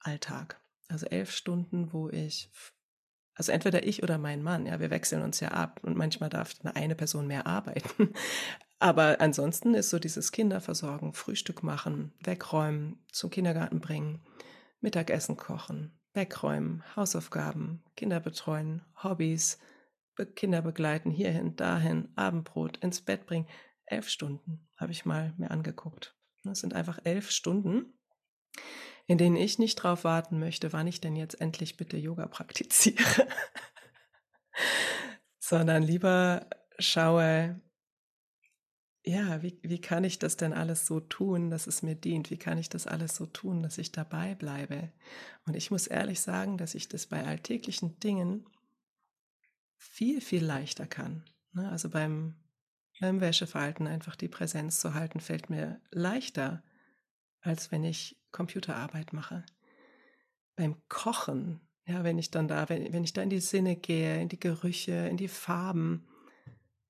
[0.00, 0.58] Alltag.
[0.88, 2.50] Also elf Stunden, wo ich
[3.34, 6.54] also entweder ich oder mein Mann, ja, wir wechseln uns ja ab und manchmal darf
[6.74, 8.12] eine Person mehr arbeiten.
[8.78, 14.20] Aber ansonsten ist so dieses Kinderversorgen, Frühstück machen, wegräumen, zum Kindergarten bringen,
[14.80, 19.58] Mittagessen kochen, wegräumen, Hausaufgaben, Kinder betreuen, Hobbys,
[20.34, 23.46] Kinder begleiten, hierhin, dahin, Abendbrot, ins Bett bringen.
[23.86, 26.16] Elf Stunden habe ich mal mir angeguckt.
[26.44, 27.94] Das sind einfach elf Stunden,
[29.06, 33.26] in denen ich nicht drauf warten möchte, wann ich denn jetzt endlich bitte Yoga praktiziere,
[35.38, 36.46] sondern lieber
[36.78, 37.60] schaue,
[39.04, 42.30] ja, wie, wie kann ich das denn alles so tun, dass es mir dient?
[42.30, 44.92] Wie kann ich das alles so tun, dass ich dabei bleibe?
[45.44, 48.46] Und ich muss ehrlich sagen, dass ich das bei alltäglichen Dingen
[49.76, 51.24] viel, viel leichter kann.
[51.52, 51.68] Ne?
[51.68, 52.36] Also beim,
[53.00, 56.62] beim Wäscheverhalten einfach die Präsenz zu halten, fällt mir leichter,
[57.40, 59.44] als wenn ich Computerarbeit mache.
[60.56, 64.20] Beim Kochen, ja, wenn ich dann da, wenn, wenn ich da in die Sinne gehe,
[64.20, 66.06] in die Gerüche, in die Farben,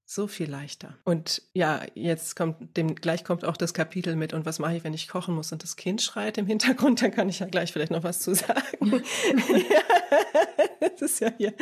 [0.05, 0.99] so viel leichter.
[1.05, 4.85] Und ja, jetzt kommt dem gleich kommt auch das Kapitel mit und was mache ich,
[4.85, 7.73] wenn ich kochen muss und das Kind schreit im Hintergrund, dann kann ich ja gleich
[7.73, 9.03] vielleicht noch was zu sagen.
[9.71, 11.55] ja, das ist ja hier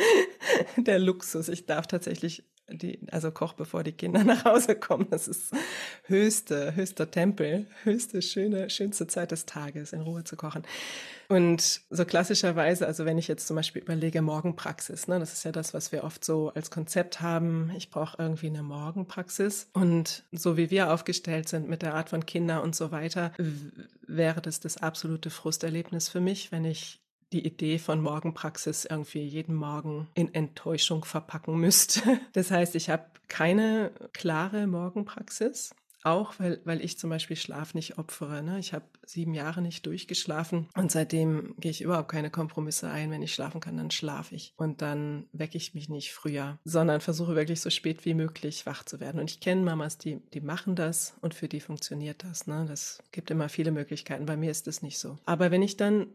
[0.75, 1.47] der Luxus.
[1.47, 5.07] Ich darf tatsächlich die, also koch, bevor die Kinder nach Hause kommen.
[5.09, 5.53] Das ist
[6.03, 10.63] höchste, höchster Tempel, höchste, schöne, schönste Zeit des Tages, in Ruhe zu kochen.
[11.27, 15.51] Und so klassischerweise, also wenn ich jetzt zum Beispiel überlege, Morgenpraxis, ne, das ist ja
[15.53, 17.71] das, was wir oft so als Konzept haben.
[17.77, 19.69] Ich brauche irgendwie eine Morgenpraxis.
[19.71, 23.31] Und so wie wir aufgestellt sind mit der Art von Kinder und so weiter,
[24.05, 29.55] wäre das das absolute Frusterlebnis für mich, wenn ich die Idee von Morgenpraxis irgendwie jeden
[29.55, 32.01] Morgen in Enttäuschung verpacken müsste.
[32.33, 35.75] Das heißt, ich habe keine klare Morgenpraxis.
[36.03, 38.41] Auch weil, weil ich zum Beispiel Schlaf nicht opfere.
[38.41, 38.57] Ne?
[38.59, 43.11] Ich habe sieben Jahre nicht durchgeschlafen und seitdem gehe ich überhaupt keine Kompromisse ein.
[43.11, 44.53] Wenn ich schlafen kann, dann schlafe ich.
[44.57, 48.83] Und dann wecke ich mich nicht früher, sondern versuche wirklich so spät wie möglich wach
[48.83, 49.19] zu werden.
[49.19, 52.47] Und ich kenne Mamas, die, die machen das und für die funktioniert das.
[52.47, 52.65] Ne?
[52.67, 54.25] Das gibt immer viele Möglichkeiten.
[54.25, 55.19] Bei mir ist das nicht so.
[55.25, 56.07] Aber wenn ich dann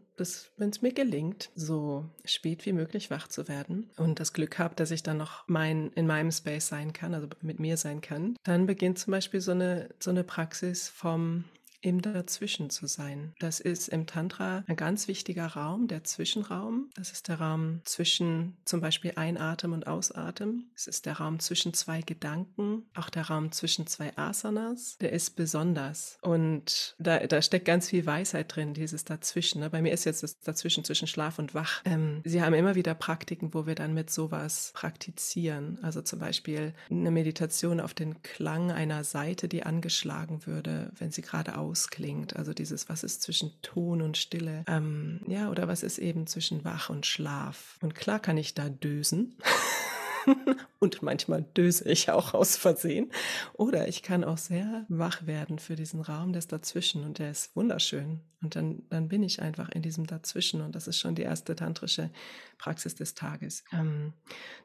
[0.57, 4.75] wenn es mir gelingt, so spät wie möglich wach zu werden und das Glück habe,
[4.75, 8.37] dass ich dann noch mein, in meinem Space sein kann, also mit mir sein kann,
[8.45, 11.45] dann beginnt zum Beispiel so eine, so eine Praxis vom
[11.87, 13.33] im Dazwischen zu sein.
[13.39, 16.91] Das ist im Tantra ein ganz wichtiger Raum, der Zwischenraum.
[16.97, 20.69] Das ist der Raum zwischen zum Beispiel Einatmen und Ausatmen.
[20.75, 24.99] Es ist der Raum zwischen zwei Gedanken, auch der Raum zwischen zwei Asanas.
[24.99, 26.19] Der ist besonders.
[26.23, 29.61] Und da, da steckt ganz viel Weisheit drin, dieses Dazwischen.
[29.61, 29.71] Ne?
[29.71, 31.83] Bei mir ist jetzt das Dazwischen zwischen Schlaf und Wach.
[31.85, 35.79] Ähm, Sie haben immer wieder Praktiken, wo wir dann mit sowas praktizieren.
[35.83, 41.23] Also zum Beispiel eine Meditation auf den Klang einer Seite, die angeschlagen würde, wenn sie
[41.23, 42.37] gerade ausklingt.
[42.37, 44.65] Also dieses, was ist zwischen Ton und Stille?
[44.67, 47.79] Ähm, ja, oder was ist eben zwischen Wach und Schlaf?
[47.83, 49.37] Und klar kann ich da dösen.
[50.79, 53.11] und manchmal döse ich auch aus Versehen.
[53.55, 57.55] Oder ich kann auch sehr wach werden für diesen Raum des Dazwischen und der ist
[57.57, 58.21] wunderschön.
[58.43, 61.57] Und dann, dann bin ich einfach in diesem Dazwischen und das ist schon die erste
[61.57, 62.11] tantrische
[62.59, 63.65] Praxis des Tages.
[63.73, 64.13] Ähm,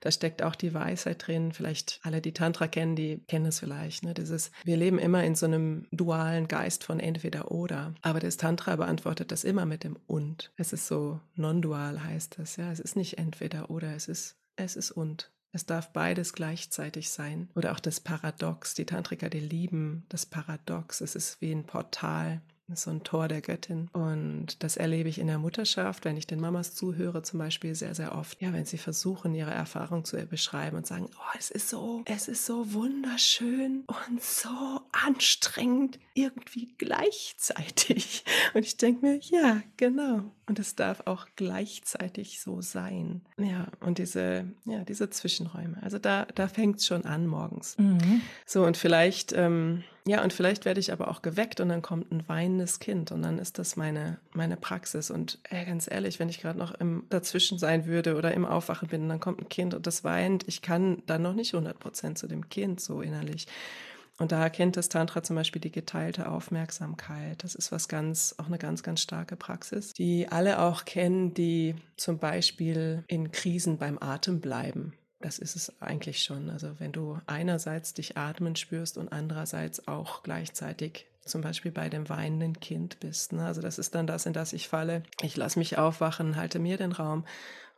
[0.02, 1.54] da steckt auch die Weisheit drin.
[1.54, 4.04] Vielleicht alle, die Tantra kennen, die kennen es vielleicht.
[4.04, 4.14] Ne?
[4.14, 7.94] Dieses, wir leben immer in so einem dualen Geist von entweder oder.
[8.02, 10.52] Aber das Tantra beantwortet das immer mit dem und.
[10.58, 12.58] Es ist so non-dual heißt das.
[12.58, 15.32] Ja, es ist nicht entweder oder, es ist es ist und.
[15.52, 17.50] Es darf beides gleichzeitig sein.
[17.56, 18.74] Oder auch das Paradox.
[18.74, 21.02] Die Tantriker, die lieben das Paradox.
[21.02, 22.42] Es ist wie ein Portal
[22.76, 23.90] so ein Tor der Göttin.
[23.94, 27.96] Und das erlebe ich in der Mutterschaft, wenn ich den Mamas zuhöre, zum Beispiel sehr,
[27.96, 28.42] sehr oft.
[28.42, 32.28] Ja, wenn sie versuchen, ihre Erfahrung zu beschreiben und sagen, oh, es ist so, es
[32.28, 38.24] ist so wunderschön und so anstrengend, irgendwie gleichzeitig.
[38.54, 40.32] Und ich denke mir, ja, genau.
[40.52, 43.22] Und es darf auch gleichzeitig so sein.
[43.38, 45.78] Ja, und diese, ja, diese Zwischenräume.
[45.82, 47.78] Also da, da fängt es schon an morgens.
[47.78, 48.20] Mhm.
[48.46, 52.12] So, und vielleicht, ähm, ja, und vielleicht werde ich aber auch geweckt und dann kommt
[52.12, 55.10] ein weinendes Kind und dann ist das meine, meine Praxis.
[55.10, 58.90] Und ey, ganz ehrlich, wenn ich gerade noch im Dazwischen sein würde oder im Aufwachen
[58.90, 62.18] bin, dann kommt ein Kind und das weint, ich kann dann noch nicht 100 Prozent
[62.18, 63.48] zu dem Kind so innerlich.
[64.22, 67.44] Und da erkennt das Tantra zum Beispiel die geteilte Aufmerksamkeit.
[67.44, 71.74] Das ist was ganz, auch eine ganz, ganz starke Praxis, die alle auch kennen, die
[71.98, 74.94] zum Beispiel in Krisen beim Atem bleiben.
[75.22, 76.52] Das ist es eigentlich schon.
[76.52, 82.08] Also wenn du einerseits dich atmen spürst und andererseits auch gleichzeitig zum Beispiel bei dem
[82.08, 83.34] weinenden Kind bist.
[83.34, 83.44] Ne?
[83.44, 85.02] Also das ist dann das, in das ich falle.
[85.24, 87.26] Ich lasse mich aufwachen, halte mir den Raum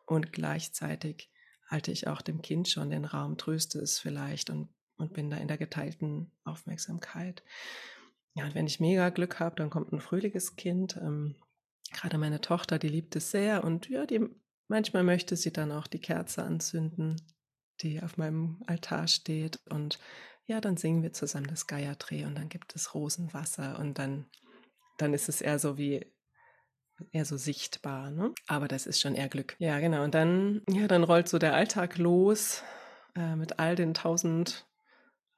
[0.06, 1.30] und gleichzeitig
[1.70, 5.38] halte ich auch dem Kind schon den Raum, tröste es vielleicht und, und bin da
[5.38, 7.44] in der geteilten Aufmerksamkeit.
[8.36, 10.98] Ja, und wenn ich mega Glück habe, dann kommt ein fröhliches Kind.
[10.98, 11.36] Ähm,
[11.92, 14.28] gerade meine Tochter, die liebt es sehr und ja, die
[14.68, 17.18] manchmal möchte sie dann auch die Kerze anzünden
[17.82, 20.00] die auf meinem Altar steht und
[20.46, 24.26] ja, dann singen wir zusammen das Gayatri und dann gibt es Rosenwasser und dann,
[24.98, 26.06] dann ist es eher so wie
[27.12, 28.34] eher so sichtbar, ne?
[28.48, 29.56] Aber das ist schon eher Glück.
[29.58, 30.04] Ja, genau.
[30.04, 32.62] Und dann, ja, dann rollt so der Alltag los
[33.16, 34.68] äh, mit all den tausend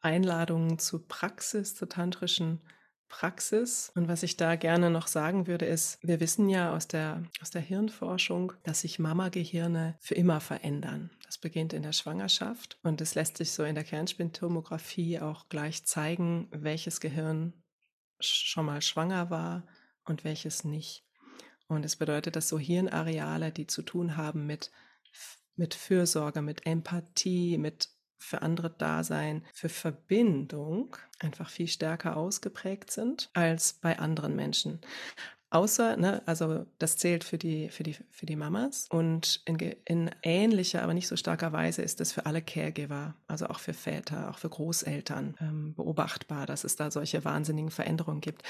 [0.06, 2.62] Einladungen zu Praxis, zur tantrischen
[3.10, 3.92] Praxis.
[3.96, 7.50] Und was ich da gerne noch sagen würde, ist, wir wissen ja aus der, aus
[7.50, 11.10] der Hirnforschung, dass sich Mama-Gehirne für immer verändern.
[11.26, 15.86] Das beginnt in der Schwangerschaft und es lässt sich so in der Kernspintomographie auch gleich
[15.86, 17.54] zeigen, welches Gehirn
[18.20, 19.66] schon mal schwanger war
[20.06, 21.04] und welches nicht.
[21.68, 24.72] Und es bedeutet, dass so Hirnareale, die zu tun haben mit,
[25.56, 33.30] mit Fürsorge, mit Empathie, mit für andere Dasein, für Verbindung einfach viel stärker ausgeprägt sind
[33.34, 34.80] als bei anderen Menschen.
[35.52, 40.12] Außer, ne, also das zählt für die, für die, für die Mamas und in, in
[40.22, 44.30] ähnlicher, aber nicht so starker Weise ist es für alle Caregiver, also auch für Väter,
[44.30, 48.44] auch für Großeltern ähm, beobachtbar, dass es da solche wahnsinnigen Veränderungen gibt.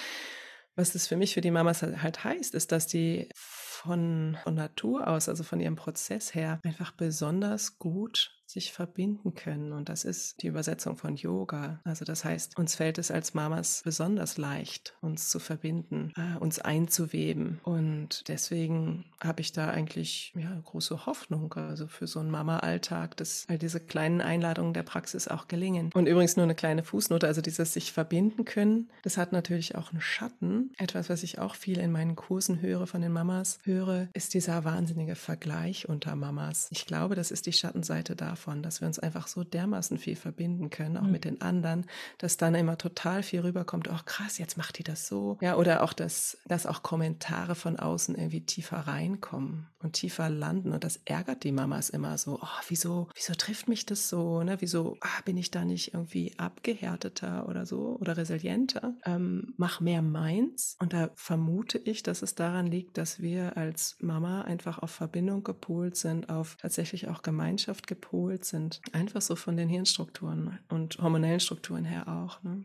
[0.75, 5.07] Was das für mich, für die Mamas halt heißt, ist, dass die von, von Natur
[5.07, 9.73] aus, also von ihrem Prozess her, einfach besonders gut sich verbinden können.
[9.73, 11.81] Und das ist die Übersetzung von Yoga.
[11.83, 16.59] Also das heißt, uns fällt es als Mamas besonders leicht, uns zu verbinden, äh, uns
[16.59, 17.59] einzuweben.
[17.63, 23.45] Und deswegen habe ich da eigentlich ja, große Hoffnung, also für so einen Mama-Alltag, dass
[23.49, 25.91] all diese kleinen Einladungen der Praxis auch gelingen.
[25.93, 29.91] Und übrigens nur eine kleine Fußnote, also dieses sich verbinden können, das hat natürlich auch
[29.91, 30.71] einen Schatten.
[30.77, 34.63] Etwas, was ich auch viel in meinen Kursen höre von den Mamas, höre, ist dieser
[34.63, 36.69] wahnsinnige Vergleich unter Mamas.
[36.71, 40.15] Ich glaube, das ist die Schattenseite davon davon, dass wir uns einfach so dermaßen viel
[40.15, 41.11] verbinden können, auch mhm.
[41.11, 41.85] mit den anderen,
[42.17, 45.37] dass dann immer total viel rüberkommt, oh krass, jetzt macht die das so.
[45.41, 50.73] Ja, oder auch, dass, dass auch Kommentare von außen irgendwie tiefer reinkommen und tiefer landen
[50.73, 54.57] und das ärgert die Mamas immer so, oh, wieso, wieso trifft mich das so, ne?
[54.59, 58.95] Wieso ah, bin ich da nicht irgendwie abgehärteter oder so oder resilienter?
[59.05, 60.75] Ähm, mach mehr meins.
[60.79, 65.43] Und da vermute ich, dass es daran liegt, dass wir als Mama einfach auf Verbindung
[65.43, 68.81] gepolt sind, auf tatsächlich auch Gemeinschaft gepolt gepolt sind.
[68.91, 72.43] Einfach so von den Hirnstrukturen und hormonellen Strukturen her auch.
[72.43, 72.63] Ne?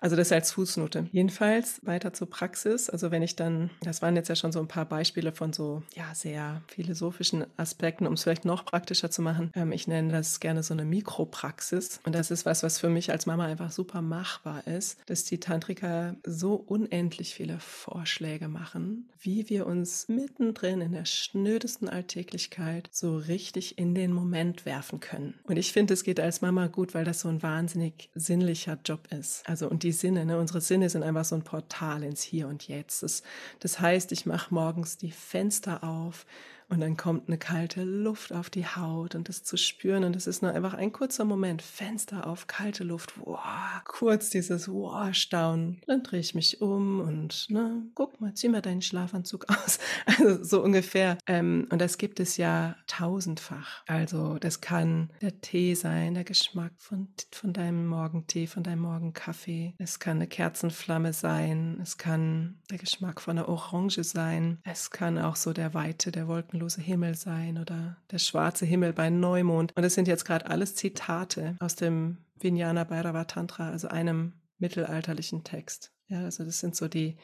[0.00, 1.08] Also das als Fußnote.
[1.12, 2.90] Jedenfalls weiter zur Praxis.
[2.90, 5.82] Also wenn ich dann, das waren jetzt ja schon so ein paar Beispiele von so,
[5.94, 9.50] ja, sehr philosophischen Aspekten, um es vielleicht noch praktischer zu machen.
[9.54, 12.00] Ähm, ich nenne das gerne so eine Mikropraxis.
[12.04, 15.40] Und das ist was, was für mich als Mama einfach super machbar ist, dass die
[15.40, 23.16] Tantriker so unendlich viele Vorschläge machen, wie wir uns mittendrin in der schnödesten Alltäglichkeit so
[23.16, 25.34] richtig in den Moment werfen können.
[25.44, 29.08] Und ich finde, es geht als Mama gut, weil das so ein wahnsinnig sinnlicher Job
[29.10, 29.48] ist.
[29.48, 30.38] Also und die Sinne, ne?
[30.38, 33.02] unsere Sinne sind einfach so ein Portal ins Hier und Jetzt.
[33.02, 33.22] Das,
[33.60, 36.26] das heißt, ich mache morgens die Fenster auf,
[36.68, 40.26] und dann kommt eine kalte Luft auf die Haut und das zu spüren und es
[40.26, 43.40] ist nur einfach ein kurzer Moment, Fenster auf, kalte Luft, wow,
[43.84, 45.80] kurz dieses wow, Staunen.
[45.86, 49.78] Dann drehe ich mich um und ne, guck mal, zieh mal deinen Schlafanzug aus.
[50.06, 51.18] Also so ungefähr.
[51.26, 53.84] Ähm, und das gibt es ja tausendfach.
[53.86, 59.74] Also das kann der Tee sein, der Geschmack von, von deinem Morgentee, von deinem Morgenkaffee.
[59.78, 61.78] Es kann eine Kerzenflamme sein.
[61.80, 64.58] Es kann der Geschmack von einer Orange sein.
[64.64, 68.92] Es kann auch so der Weite der Wolken wolkenlose Himmel sein oder der schwarze Himmel
[68.92, 69.76] bei Neumond.
[69.76, 75.44] Und das sind jetzt gerade alles Zitate aus dem Vijnana Bhairava Tantra, also einem mittelalterlichen
[75.44, 75.92] Text.
[76.08, 77.16] Ja, also das sind so die,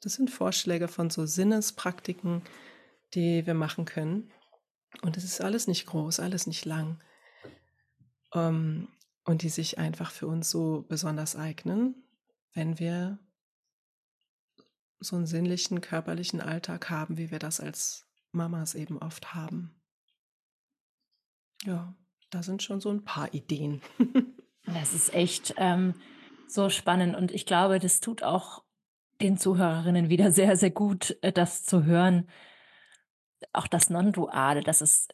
[0.00, 2.42] das sind Vorschläge von so Sinnespraktiken,
[3.14, 4.30] die wir machen können.
[5.02, 7.00] Und es ist alles nicht groß, alles nicht lang.
[8.32, 8.88] Um, ähm,
[9.26, 11.94] und die sich einfach für uns so besonders eignen,
[12.52, 13.18] wenn wir
[14.98, 19.74] so einen sinnlichen, körperlichen Alltag haben, wie wir das als Mamas eben oft haben.
[21.64, 21.94] Ja,
[22.30, 23.80] da sind schon so ein paar Ideen.
[24.66, 25.94] das ist echt ähm,
[26.48, 28.64] so spannend und ich glaube, das tut auch
[29.20, 32.28] den Zuhörerinnen wieder sehr, sehr gut, äh, das zu hören.
[33.52, 35.08] Auch das Non-Duale, dass es,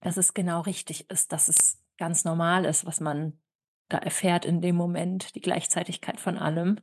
[0.00, 3.38] dass es genau richtig ist, dass es ganz normal ist, was man
[3.88, 6.80] da erfährt in dem Moment, die Gleichzeitigkeit von allem.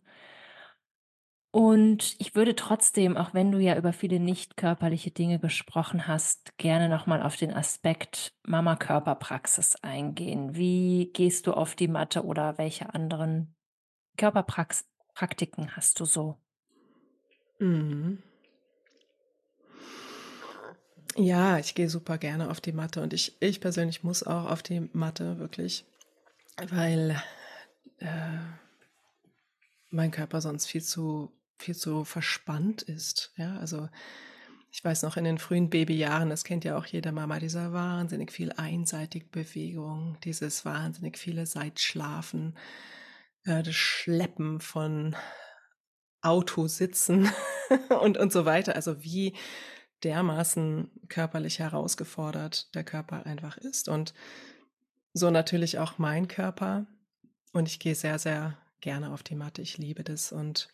[1.51, 6.57] Und ich würde trotzdem, auch wenn du ja über viele nicht körperliche Dinge gesprochen hast,
[6.57, 10.55] gerne nochmal auf den Aspekt Mama-Körperpraxis eingehen.
[10.55, 13.53] Wie gehst du auf die Matte oder welche anderen
[14.17, 16.37] Körperpraktiken hast du so?
[17.59, 18.23] Mhm.
[21.17, 24.63] Ja, ich gehe super gerne auf die Matte und ich, ich persönlich muss auch auf
[24.63, 25.84] die Matte wirklich,
[26.69, 27.21] weil
[27.97, 28.38] äh,
[29.89, 33.34] mein Körper sonst viel zu viel zu verspannt ist.
[33.38, 33.89] Ja, also
[34.72, 38.32] ich weiß noch in den frühen Babyjahren, das kennt ja auch jede Mama, dieser wahnsinnig
[38.32, 42.57] viel einseitige Bewegung, dieses wahnsinnig viele Seitschlafen,
[43.43, 45.16] äh, das Schleppen von
[46.22, 47.30] Autositzen
[48.01, 48.76] und, und so weiter.
[48.76, 49.34] Also wie
[50.03, 53.89] dermaßen körperlich herausgefordert der Körper einfach ist.
[53.89, 54.14] Und
[55.14, 56.86] so natürlich auch mein Körper.
[57.51, 59.62] Und ich gehe sehr, sehr gerne auf die Matte.
[59.62, 60.32] Ich liebe das.
[60.32, 60.70] Und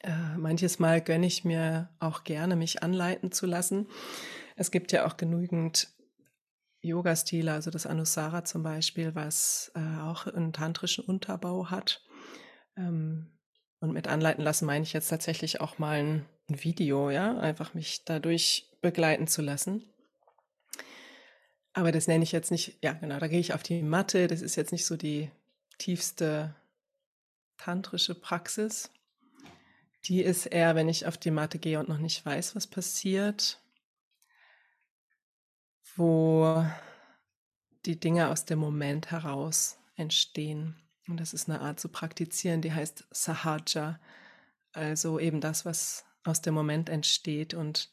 [0.00, 3.88] äh, manches Mal gönne ich mir auch gerne, mich anleiten zu lassen.
[4.56, 5.88] Es gibt ja auch genügend
[6.82, 12.02] Yoga-Stile, also das Anusara zum Beispiel, was äh, auch einen tantrischen Unterbau hat.
[12.76, 13.32] Ähm,
[13.80, 18.04] und mit anleiten lassen meine ich jetzt tatsächlich auch mal ein, Video, ja, einfach mich
[18.04, 19.82] dadurch begleiten zu lassen.
[21.72, 24.42] Aber das nenne ich jetzt nicht, ja genau, da gehe ich auf die Matte, das
[24.42, 25.28] ist jetzt nicht so die
[25.78, 26.54] tiefste
[27.56, 28.90] tantrische Praxis.
[30.06, 33.60] Die ist eher, wenn ich auf die Matte gehe und noch nicht weiß, was passiert,
[35.96, 36.64] wo
[37.86, 40.76] die Dinge aus dem Moment heraus entstehen.
[41.08, 43.98] Und das ist eine Art zu praktizieren, die heißt Sahaja,
[44.72, 47.54] also eben das, was aus dem Moment entsteht.
[47.54, 47.90] Und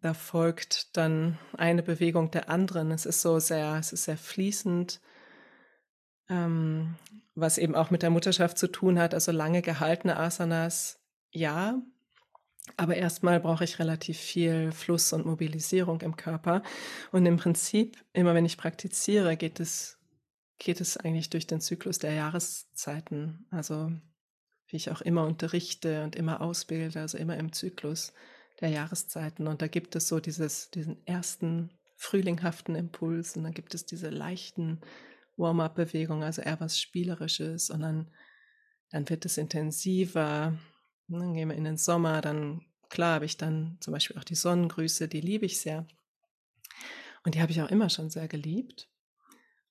[0.00, 2.90] da folgt dann eine Bewegung der anderen.
[2.90, 5.00] Es ist so sehr, es ist sehr fließend,
[6.28, 6.96] ähm,
[7.34, 9.14] was eben auch mit der Mutterschaft zu tun hat.
[9.14, 11.01] Also lange gehaltene Asanas,
[11.32, 11.82] ja.
[12.76, 16.62] Aber erstmal brauche ich relativ viel Fluss und Mobilisierung im Körper.
[17.10, 19.98] Und im Prinzip, immer wenn ich praktiziere, geht es
[20.64, 23.46] geht es eigentlich durch den Zyklus der Jahreszeiten.
[23.50, 23.92] Also
[24.68, 28.12] wie ich auch immer unterrichte und immer ausbilde, also immer im Zyklus
[28.60, 29.46] der Jahreszeiten.
[29.46, 34.08] Und da gibt es so dieses, diesen ersten frühlinghaften Impuls und dann gibt es diese
[34.08, 34.80] leichten
[35.36, 38.10] Warm-up-Bewegungen, also eher was Spielerisches und dann,
[38.90, 40.58] dann wird es intensiver.
[41.20, 44.34] Dann gehen wir in den Sommer, dann klar habe ich dann zum Beispiel auch die
[44.34, 45.86] Sonnengrüße, die liebe ich sehr.
[47.24, 48.88] Und die habe ich auch immer schon sehr geliebt.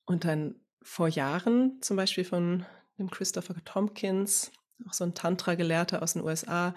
[0.06, 2.66] Und dann vor Jahren, zum Beispiel von
[2.98, 4.52] dem Christopher Tompkins,
[4.88, 6.74] auch so ein Tantra-Gelehrter aus den USA,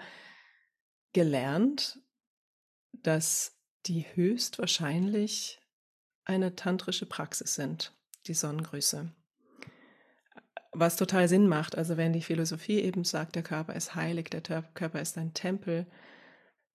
[1.13, 1.99] gelernt,
[2.91, 5.61] dass die höchstwahrscheinlich
[6.23, 7.93] eine tantrische Praxis sind,
[8.27, 9.11] die Sonnengrüße.
[10.77, 14.41] Was total Sinn macht, also wenn die Philosophie eben sagt, der Körper ist heilig, der
[14.41, 15.87] Körper ist ein Tempel,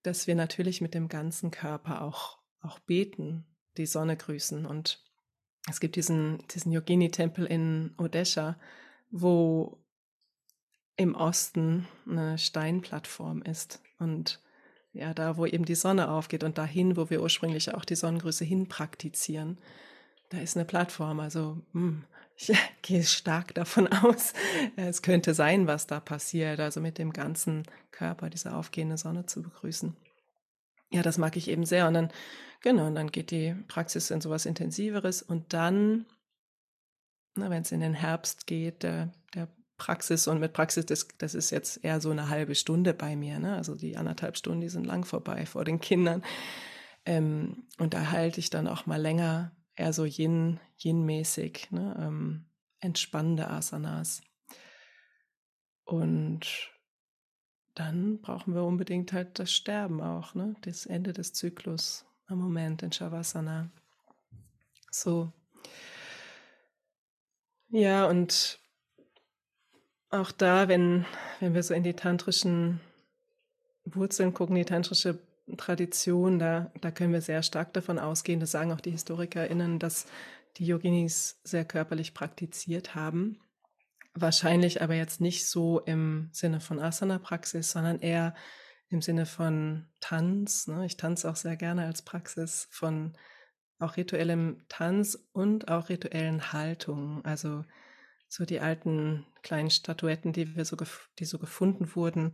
[0.03, 3.44] dass wir natürlich mit dem ganzen Körper auch, auch beten,
[3.76, 5.05] die Sonne grüßen und
[5.68, 8.59] es gibt diesen, diesen Yogini-Tempel in Odesha,
[9.11, 9.84] wo
[10.96, 13.80] im Osten eine Steinplattform ist.
[13.98, 14.40] Und
[14.92, 18.44] ja, da, wo eben die Sonne aufgeht und dahin, wo wir ursprünglich auch die Sonnengrüße
[18.44, 19.59] hin praktizieren,
[20.30, 21.20] da ist eine Plattform.
[21.20, 22.05] Also hm,
[22.41, 24.32] ich gehe stark davon aus,
[24.76, 29.43] es könnte sein, was da passiert, also mit dem ganzen Körper diese aufgehende Sonne zu
[29.43, 29.97] begrüßen.
[30.93, 31.86] Ja, das mag ich eben sehr.
[31.86, 32.12] Und dann
[32.61, 36.07] Genau, und dann geht die Praxis in sowas Intensiveres und dann,
[37.34, 41.51] wenn es in den Herbst geht, der, der Praxis und mit Praxis, das, das ist
[41.51, 43.57] jetzt eher so eine halbe Stunde bei mir, ne?
[43.57, 46.22] also die anderthalb Stunden, die sind lang vorbei vor den Kindern.
[47.07, 51.96] Ähm, und da halte ich dann auch mal länger, eher so Yin, Yin-mäßig, ne?
[51.98, 52.44] ähm,
[52.80, 54.22] entspannende Asanas.
[55.84, 56.70] Und
[57.74, 60.54] dann brauchen wir unbedingt halt das Sterben auch, ne?
[60.62, 63.70] das Ende des Zyklus am Moment in Shavasana.
[64.90, 65.32] So.
[67.68, 68.58] Ja, und
[70.10, 71.06] auch da, wenn,
[71.38, 72.80] wenn wir so in die tantrischen
[73.84, 75.18] Wurzeln gucken, die tantrische
[75.57, 80.07] Tradition, da, da können wir sehr stark davon ausgehen, das sagen auch die HistorikerInnen, dass
[80.57, 83.38] die Yoginis sehr körperlich praktiziert haben.
[84.14, 88.34] Wahrscheinlich aber jetzt nicht so im Sinne von Asana-Praxis, sondern eher
[88.88, 90.66] im Sinne von Tanz.
[90.66, 90.84] Ne?
[90.84, 93.16] Ich tanze auch sehr gerne als Praxis von
[93.78, 97.24] auch rituellem Tanz und auch rituellen Haltungen.
[97.24, 97.64] Also
[98.28, 100.76] so die alten kleinen Statuetten, die wir so,
[101.18, 102.32] die so gefunden wurden,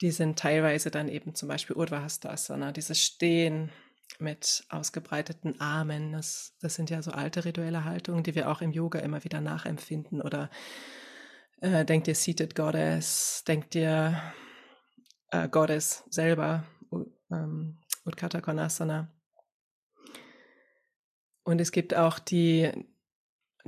[0.00, 3.70] die sind teilweise dann eben zum Beispiel Urdhvastasana, dieses Stehen
[4.18, 6.12] mit ausgebreiteten Armen.
[6.12, 9.40] Das, das sind ja so alte rituelle Haltungen, die wir auch im Yoga immer wieder
[9.40, 10.22] nachempfinden.
[10.22, 10.50] Oder
[11.60, 14.20] äh, denkt ihr Seated Goddess, denkt ihr
[15.30, 16.64] äh, Goddess selber,
[17.30, 18.40] ähm, Utkata.
[21.42, 22.70] Und es gibt auch die,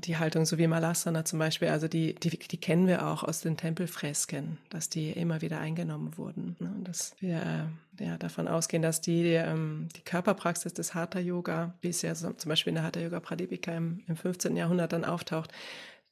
[0.05, 3.41] die Haltung, so wie Malasana zum Beispiel, also die, die, die kennen wir auch aus
[3.41, 6.57] den Tempelfresken, dass die immer wieder eingenommen wurden.
[6.61, 6.73] Ne?
[6.77, 12.03] Und dass wir ja, davon ausgehen, dass die, ähm, die Körperpraxis des Hatha-Yoga, wie es
[12.03, 14.57] ja zum Beispiel in der Hatha-Yoga Pradipika im, im 15.
[14.57, 15.53] Jahrhundert dann auftaucht,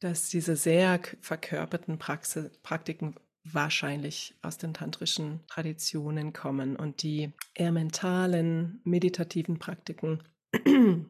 [0.01, 3.15] dass diese sehr verkörperten Praxis, Praktiken
[3.45, 10.23] wahrscheinlich aus den tantrischen Traditionen kommen und die eher mentalen, meditativen Praktiken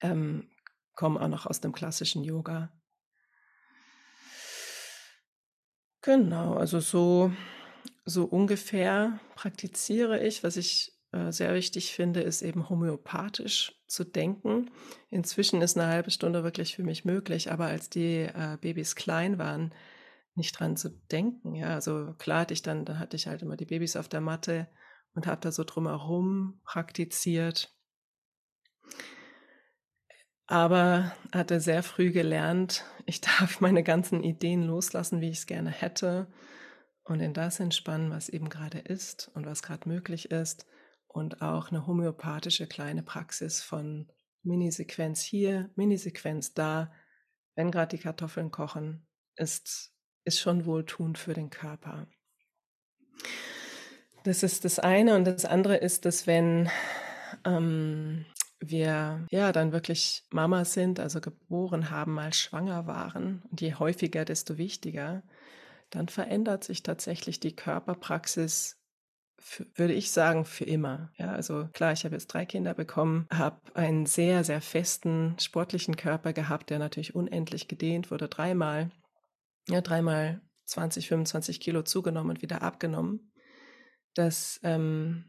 [0.00, 0.46] ähm,
[0.96, 2.72] kommen auch noch aus dem klassischen Yoga.
[6.02, 7.32] Genau, also so,
[8.04, 10.42] so ungefähr praktiziere ich.
[10.42, 14.70] Was ich äh, sehr wichtig finde, ist eben homöopathisch zu denken.
[15.10, 19.38] Inzwischen ist eine halbe Stunde wirklich für mich möglich, aber als die äh, Babys klein
[19.38, 19.74] waren,
[20.34, 21.54] nicht dran zu denken.
[21.54, 24.20] Ja, also klar hatte ich dann, dann hatte ich halt immer die Babys auf der
[24.20, 24.68] Matte
[25.14, 27.74] und habe da so drumherum praktiziert.
[30.46, 35.70] Aber hatte sehr früh gelernt, ich darf meine ganzen Ideen loslassen, wie ich es gerne
[35.70, 36.28] hätte
[37.04, 40.66] und in das entspannen, was eben gerade ist und was gerade möglich ist
[41.06, 44.10] und auch eine homöopathische kleine Praxis von
[44.42, 46.92] Minisequenz hier, Minisequenz da,
[47.54, 49.92] wenn gerade die Kartoffeln kochen, ist,
[50.24, 52.06] ist schon wohltuend für den Körper.
[54.24, 56.68] Das ist das eine und das andere ist, dass wenn
[57.44, 58.26] ähm,
[58.60, 64.24] wir ja dann wirklich Mama sind, also geboren haben, mal schwanger waren und je häufiger,
[64.24, 65.22] desto wichtiger,
[65.90, 68.78] dann verändert sich tatsächlich die Körperpraxis
[69.38, 71.12] für, würde ich sagen, für immer.
[71.16, 75.96] Ja, also klar, ich habe jetzt drei Kinder bekommen, habe einen sehr, sehr festen sportlichen
[75.96, 78.90] Körper gehabt, der natürlich unendlich gedehnt wurde, dreimal,
[79.68, 83.32] ja, dreimal 20, 25 Kilo zugenommen und wieder abgenommen.
[84.14, 85.24] Das ähm,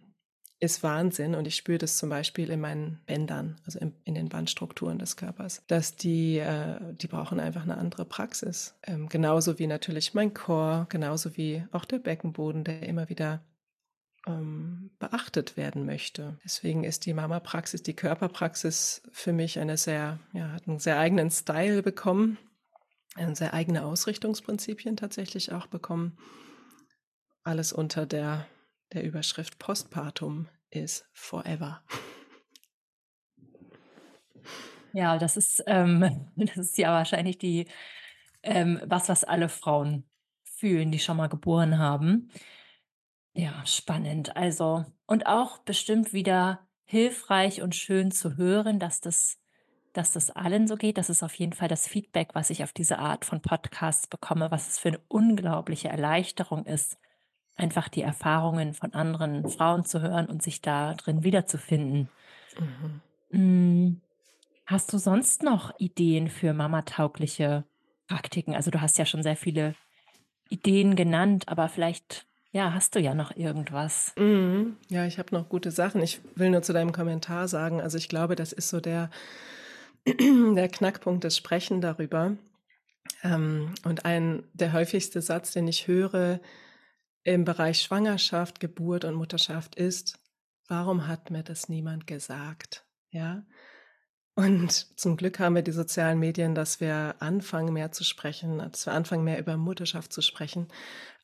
[0.59, 4.29] ist Wahnsinn und ich spüre das zum Beispiel in meinen Bändern, also in, in den
[4.29, 8.75] Bandstrukturen des Körpers, dass die, äh, die brauchen einfach eine andere Praxis.
[8.83, 13.43] Ähm, genauso wie natürlich mein Chor, genauso wie auch der Beckenboden, der immer wieder
[14.25, 16.39] ähm, beachtet werden möchte.
[16.43, 21.29] Deswegen ist die Mama-Praxis, die Körperpraxis für mich eine sehr, ja, hat einen sehr eigenen
[21.29, 22.37] Style bekommen,
[23.15, 26.17] eine sehr eigene Ausrichtungsprinzipien tatsächlich auch bekommen.
[27.43, 28.47] Alles unter der,
[28.93, 31.81] der Überschrift Postpartum is forever.
[34.93, 37.67] Ja, das ist, ähm, das ist ja wahrscheinlich die,
[38.43, 40.09] ähm, was, was alle Frauen
[40.43, 42.29] fühlen, die schon mal geboren haben.
[43.33, 44.35] Ja, spannend.
[44.35, 49.37] Also, und auch bestimmt wieder hilfreich und schön zu hören, dass das,
[49.93, 50.97] dass das allen so geht.
[50.97, 54.49] Das ist auf jeden Fall das Feedback, was ich auf diese Art von Podcasts bekomme,
[54.49, 56.97] was es für eine unglaubliche Erleichterung ist,
[57.57, 62.09] einfach die Erfahrungen von anderen Frauen zu hören und sich da drin wiederzufinden.
[62.59, 63.01] Mhm.
[63.31, 64.01] Hm,
[64.65, 67.65] hast du sonst noch Ideen für mamataugliche
[68.07, 68.55] Praktiken?
[68.55, 69.75] Also du hast ja schon sehr viele
[70.49, 74.13] Ideen genannt, aber vielleicht ja, hast du ja noch irgendwas.
[74.17, 74.77] Mhm.
[74.89, 76.01] Ja, ich habe noch gute Sachen.
[76.01, 79.09] Ich will nur zu deinem Kommentar sagen, also ich glaube, das ist so der,
[80.05, 82.37] der Knackpunkt des Sprechen darüber.
[83.23, 86.39] Ähm, und ein der häufigste Satz, den ich höre
[87.23, 90.19] im Bereich Schwangerschaft, Geburt und Mutterschaft ist,
[90.67, 92.85] warum hat mir das niemand gesagt?
[93.09, 93.45] Ja.
[94.37, 98.85] Und zum Glück haben wir die sozialen Medien, dass wir anfangen, mehr zu sprechen, dass
[98.85, 100.67] wir anfangen, mehr über Mutterschaft zu sprechen.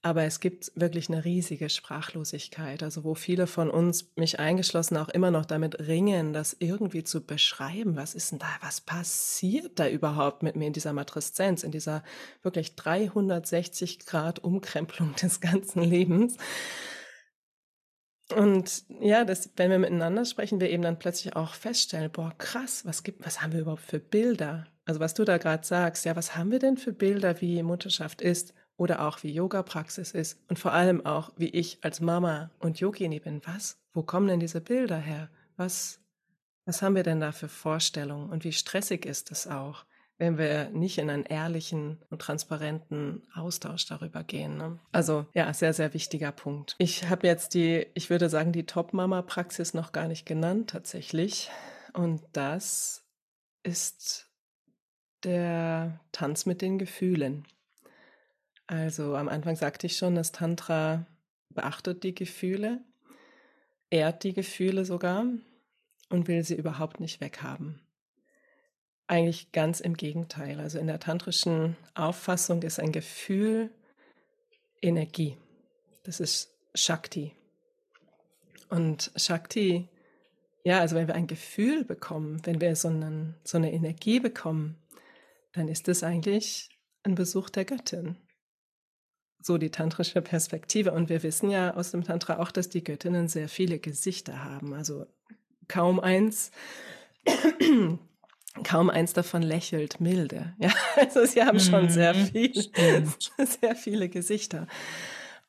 [0.02, 5.10] Aber es gibt wirklich eine riesige Sprachlosigkeit, also wo viele von uns, mich eingeschlossen, auch
[5.10, 7.96] immer noch damit ringen, das irgendwie zu beschreiben.
[7.96, 8.48] Was ist denn da?
[8.62, 12.04] Was passiert da überhaupt mit mir in dieser Matreszenz, in dieser
[12.42, 16.38] wirklich 360 Grad Umkrempelung des ganzen Lebens?
[18.36, 22.86] Und ja, das, wenn wir miteinander sprechen, wir eben dann plötzlich auch feststellen, boah, krass,
[22.86, 24.66] was gibt, was haben wir überhaupt für Bilder?
[24.86, 28.22] Also was du da gerade sagst, ja, was haben wir denn für Bilder, wie Mutterschaft
[28.22, 28.54] ist?
[28.78, 33.20] oder auch wie Yoga-Praxis ist und vor allem auch, wie ich als Mama und Yogini
[33.20, 33.42] bin.
[33.46, 33.78] Was?
[33.94, 35.30] Wo kommen denn diese Bilder her?
[35.58, 36.00] Was,
[36.66, 39.86] was haben wir denn da für Vorstellungen und wie stressig ist es auch,
[40.24, 44.56] wenn wir nicht in einen ehrlichen und transparenten Austausch darüber gehen.
[44.56, 44.80] Ne?
[44.94, 46.76] Also ja, sehr, sehr wichtiger Punkt.
[46.78, 51.52] Ich habe jetzt die, ich würde sagen, die Top-Mama-Praxis noch gar nicht genannt tatsächlich.
[51.92, 53.04] Und das
[53.64, 54.30] ist
[55.26, 57.46] der Tanz mit den Gefühlen.
[58.66, 61.06] Also am Anfang sagte ich schon, das Tantra
[61.50, 62.80] beachtet die Gefühle,
[63.90, 65.26] ehrt die Gefühle sogar
[66.08, 67.83] und will sie überhaupt nicht weghaben.
[69.14, 70.60] Eigentlich ganz im Gegenteil.
[70.60, 73.70] Also in der tantrischen Auffassung ist ein Gefühl
[74.82, 75.38] Energie.
[76.02, 77.32] Das ist Shakti.
[78.72, 79.88] Und Shakti,
[80.64, 84.78] ja, also wenn wir ein Gefühl bekommen, wenn wir so, einen, so eine Energie bekommen,
[85.52, 86.70] dann ist es eigentlich
[87.04, 88.18] ein Besuch der Göttin
[89.44, 90.92] so die tantrische Perspektive.
[90.92, 94.74] Und wir wissen ja aus dem Tantra auch, dass die Göttinnen sehr viele Gesichter haben.
[94.74, 95.06] Also
[95.68, 96.50] kaum eins
[98.64, 100.54] kaum eins davon lächelt milde.
[100.60, 103.08] Ja, also sie haben schon sehr mhm, viele,
[103.46, 104.68] sehr viele Gesichter.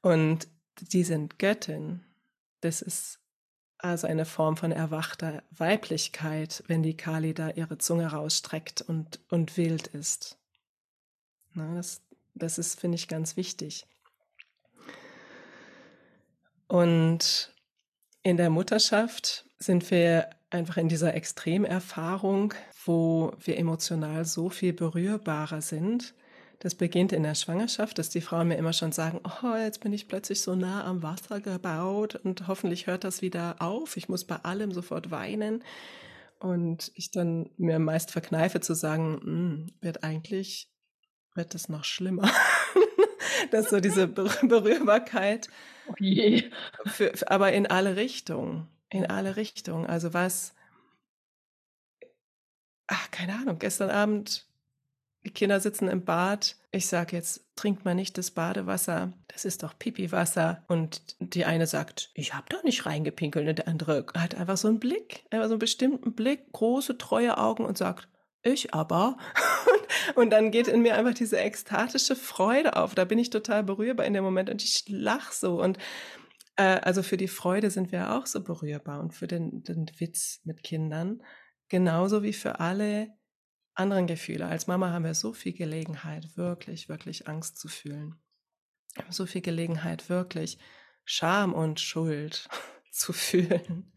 [0.01, 0.49] Und
[0.81, 2.05] die sind Göttin.
[2.61, 3.21] Das ist
[3.79, 9.57] also eine Form von erwachter Weiblichkeit, wenn die Kali da ihre Zunge rausstreckt und, und
[9.57, 10.39] wild ist.
[11.53, 12.01] Na, das,
[12.35, 13.87] das ist, finde ich, ganz wichtig.
[16.67, 17.55] Und
[18.23, 25.61] in der Mutterschaft sind wir einfach in dieser Extremerfahrung, wo wir emotional so viel berührbarer
[25.61, 26.15] sind.
[26.61, 29.93] Das beginnt in der Schwangerschaft, dass die Frauen mir immer schon sagen, oh, jetzt bin
[29.93, 33.97] ich plötzlich so nah am Wasser gebaut und hoffentlich hört das wieder auf.
[33.97, 35.63] Ich muss bei allem sofort weinen.
[36.39, 40.71] Und ich dann mir meist verkneife zu sagen, hm, wird eigentlich,
[41.35, 42.31] wird es noch schlimmer.
[43.51, 45.49] dass so diese Berührbarkeit,
[45.89, 49.87] oh für, für, aber in alle Richtungen in alle Richtungen.
[49.87, 50.55] Also was,
[52.87, 54.47] ach, keine Ahnung, gestern Abend,
[55.25, 56.57] die Kinder sitzen im Bad.
[56.71, 60.65] Ich sage jetzt, trinkt man nicht das Badewasser, das ist doch Pipiwasser.
[60.69, 63.49] Und die eine sagt, ich habe da nicht reingepinkelt.
[63.49, 67.39] Und der andere hat einfach so einen Blick, einfach so einen bestimmten Blick, große, treue
[67.39, 68.09] Augen und sagt,
[68.43, 69.17] ich aber.
[70.15, 72.95] Und dann geht in mir einfach diese ekstatische Freude auf.
[72.95, 75.63] Da bin ich total berührbar in dem Moment und ich lach so.
[75.63, 75.79] Und
[76.57, 80.41] äh, also für die Freude sind wir auch so berührbar und für den, den Witz
[80.45, 81.23] mit Kindern,
[81.69, 83.13] genauso wie für alle
[83.75, 84.47] anderen Gefühle.
[84.47, 88.17] Als Mama haben wir so viel Gelegenheit, wirklich, wirklich Angst zu fühlen.
[88.95, 90.59] Wir haben so viel Gelegenheit, wirklich
[91.05, 92.49] Scham und Schuld
[92.91, 93.93] zu fühlen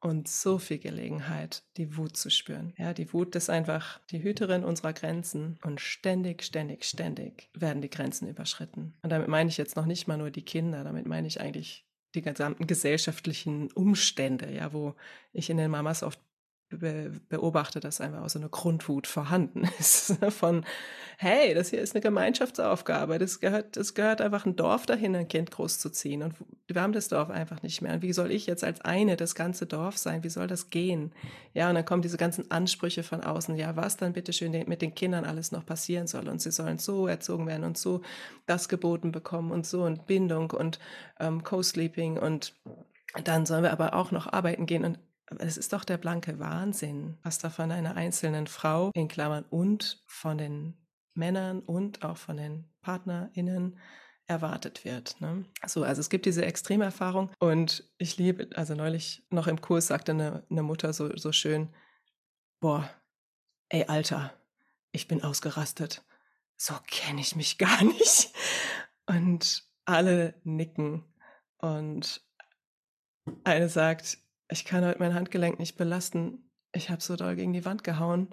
[0.00, 2.74] und so viel Gelegenheit, die Wut zu spüren.
[2.76, 7.90] Ja, die Wut ist einfach die Hüterin unserer Grenzen und ständig, ständig, ständig werden die
[7.90, 8.94] Grenzen überschritten.
[9.02, 11.86] Und damit meine ich jetzt noch nicht mal nur die Kinder, damit meine ich eigentlich
[12.14, 14.94] die gesamten gesellschaftlichen Umstände, ja, wo
[15.32, 16.20] ich in den Mamas oft
[16.68, 20.16] beobachte, dass einfach auch so eine Grundwut vorhanden ist.
[20.30, 20.64] Von,
[21.16, 23.18] hey, das hier ist eine Gemeinschaftsaufgabe.
[23.18, 26.22] Das gehört, das gehört einfach ein Dorf dahin, ein Kind großzuziehen.
[26.22, 26.34] Und
[26.66, 27.94] wir haben das Dorf einfach nicht mehr.
[27.94, 30.24] Und wie soll ich jetzt als eine das ganze Dorf sein?
[30.24, 31.12] Wie soll das gehen?
[31.54, 33.54] Ja, und dann kommen diese ganzen Ansprüche von außen.
[33.56, 36.28] Ja, was dann bitte schön mit den Kindern alles noch passieren soll.
[36.28, 38.02] Und sie sollen so erzogen werden und so
[38.46, 40.80] das geboten bekommen und so und Bindung und
[41.20, 42.54] ähm, Co-Sleeping und
[43.24, 44.98] dann sollen wir aber auch noch arbeiten gehen und
[45.38, 50.02] es ist doch der blanke Wahnsinn, was da von einer einzelnen Frau in Klammern und
[50.06, 50.76] von den
[51.14, 53.78] Männern und auch von den PartnerInnen
[54.26, 55.20] erwartet wird.
[55.20, 55.44] Ne?
[55.66, 60.12] So, also es gibt diese Extremerfahrung und ich liebe, also neulich noch im Kurs sagte
[60.12, 61.74] eine, eine Mutter so, so schön,
[62.60, 62.88] boah,
[63.68, 64.32] ey Alter,
[64.92, 66.04] ich bin ausgerastet.
[66.56, 68.32] So kenne ich mich gar nicht.
[69.06, 71.04] Und alle nicken
[71.58, 72.20] und
[73.44, 74.18] eine sagt,
[74.48, 76.50] ich kann heute mein Handgelenk nicht belasten.
[76.72, 78.28] Ich habe so doll gegen die Wand gehauen.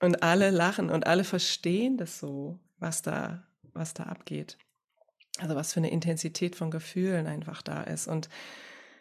[0.00, 3.42] Und alle lachen und alle verstehen das so, was da,
[3.74, 4.56] was da abgeht.
[5.38, 8.08] Also was für eine Intensität von Gefühlen einfach da ist.
[8.08, 8.28] Und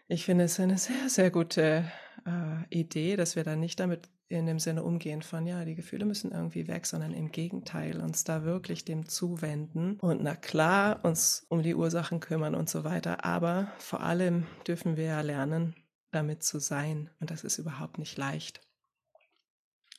[0.08, 1.90] ich finde es eine sehr, sehr gute
[2.26, 6.06] äh, Idee, dass wir da nicht damit in dem Sinne umgehen von, ja, die Gefühle
[6.06, 11.48] müssen irgendwie weg, sondern im Gegenteil uns da wirklich dem zuwenden und na klar uns
[11.50, 13.26] um die Ursachen kümmern und so weiter.
[13.26, 15.74] Aber vor allem dürfen wir ja lernen,
[16.12, 17.10] damit zu sein.
[17.20, 18.62] Und das ist überhaupt nicht leicht.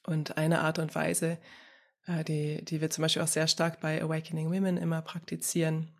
[0.05, 1.39] Und eine Art und Weise,
[2.07, 5.93] äh, die, die wir zum Beispiel auch sehr stark bei Awakening Women immer praktizieren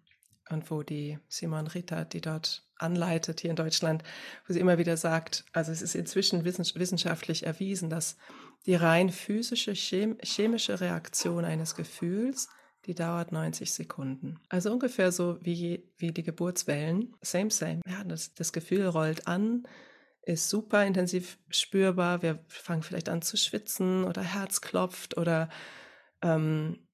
[0.51, 4.03] und wo die Simon Ritter, die dort anleitet hier in Deutschland,
[4.47, 8.17] wo sie immer wieder sagt, also es ist inzwischen wissenschaftlich erwiesen, dass
[8.67, 12.49] die rein physische, chemische Reaktion eines Gefühls,
[12.87, 14.41] die dauert 90 Sekunden.
[14.49, 17.15] Also ungefähr so wie, wie die Geburtswellen.
[17.21, 17.81] Same, same.
[17.87, 19.67] Ja, das, das Gefühl rollt an,
[20.31, 22.23] ist super intensiv spürbar.
[22.23, 25.49] Wir fangen vielleicht an zu schwitzen oder Herz klopft oder
[26.23, 26.87] ähm,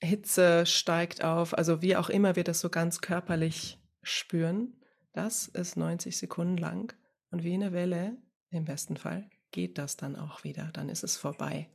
[0.00, 1.56] Hitze steigt auf.
[1.56, 4.80] Also wie auch immer wir das so ganz körperlich spüren,
[5.12, 6.94] das ist 90 Sekunden lang.
[7.30, 8.16] Und wie eine Welle,
[8.50, 10.70] im besten Fall, geht das dann auch wieder.
[10.72, 11.70] Dann ist es vorbei.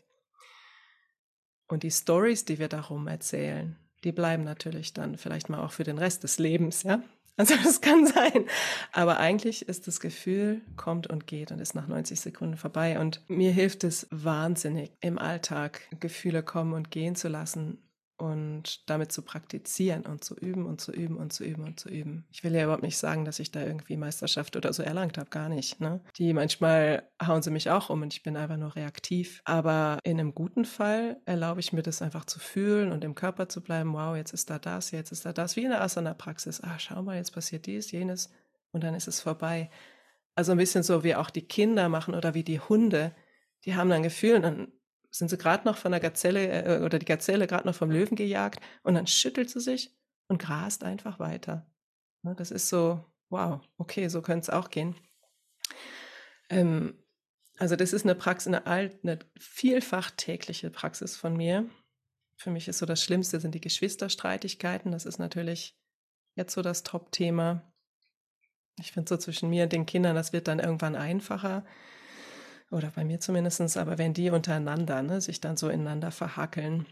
[1.67, 5.83] Und die Stories, die wir darum erzählen, die bleiben natürlich dann vielleicht mal auch für
[5.83, 7.03] den Rest des Lebens, ja.
[7.37, 8.45] Also das kann sein.
[8.91, 12.99] Aber eigentlich ist das Gefühl, kommt und geht und ist nach 90 Sekunden vorbei.
[12.99, 17.79] Und mir hilft es wahnsinnig, im Alltag Gefühle kommen und gehen zu lassen
[18.21, 21.89] und damit zu praktizieren und zu üben und zu üben und zu üben und zu
[21.89, 22.25] üben.
[22.29, 25.31] Ich will ja überhaupt nicht sagen, dass ich da irgendwie Meisterschaft oder so erlangt habe,
[25.31, 25.79] gar nicht.
[25.79, 26.01] Ne?
[26.17, 29.41] Die manchmal hauen sie mich auch um und ich bin einfach nur reaktiv.
[29.43, 33.49] Aber in einem guten Fall erlaube ich mir das einfach zu fühlen und im Körper
[33.49, 33.93] zu bleiben.
[33.93, 35.55] Wow, jetzt ist da das, jetzt ist da das.
[35.55, 36.61] Wie in der Asana-Praxis.
[36.61, 38.29] Ah, schau mal, jetzt passiert dies, jenes
[38.71, 39.71] und dann ist es vorbei.
[40.35, 43.15] Also ein bisschen so wie auch die Kinder machen oder wie die Hunde,
[43.65, 44.71] die haben dann Gefühl und
[45.11, 48.15] sind sie gerade noch von der Gazelle äh, oder die Gazelle gerade noch vom Löwen
[48.15, 49.95] gejagt und dann schüttelt sie sich
[50.27, 51.69] und grast einfach weiter.
[52.23, 54.95] Ne, das ist so, wow, okay, so könnte es auch gehen.
[56.49, 56.97] Ähm,
[57.57, 61.69] also das ist eine Praxis, eine, eine vielfach tägliche Praxis von mir.
[62.35, 64.91] Für mich ist so das Schlimmste sind die Geschwisterstreitigkeiten.
[64.91, 65.77] Das ist natürlich
[66.35, 67.71] jetzt so das Top-Thema.
[68.79, 71.65] Ich finde so zwischen mir und den Kindern, das wird dann irgendwann einfacher.
[72.71, 76.85] Oder bei mir zumindest, aber wenn die untereinander ne, sich dann so ineinander verhackeln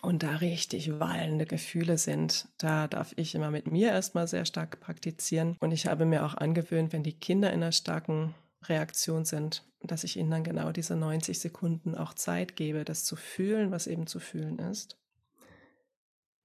[0.00, 4.80] und da richtig wallende Gefühle sind, da darf ich immer mit mir erstmal sehr stark
[4.80, 5.56] praktizieren.
[5.60, 8.34] Und ich habe mir auch angewöhnt, wenn die Kinder in einer starken
[8.64, 13.14] Reaktion sind, dass ich ihnen dann genau diese 90 Sekunden auch Zeit gebe, das zu
[13.14, 14.98] fühlen, was eben zu fühlen ist.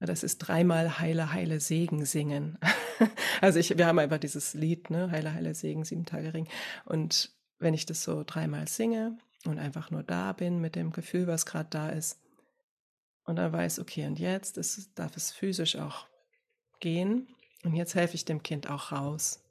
[0.02, 2.58] Das ist dreimal Heile, Heile, Segen singen.
[3.42, 5.12] also ich, wir haben einfach dieses Lied, ne?
[5.12, 6.48] Heile, Heile, Segen, sieben Tage Ring.
[6.86, 11.28] Und wenn ich das so dreimal singe und einfach nur da bin mit dem Gefühl,
[11.28, 12.20] was gerade da ist,
[13.30, 16.08] und dann weiß, okay, und jetzt ist, darf es physisch auch
[16.80, 17.28] gehen.
[17.64, 19.44] Und jetzt helfe ich dem Kind auch raus.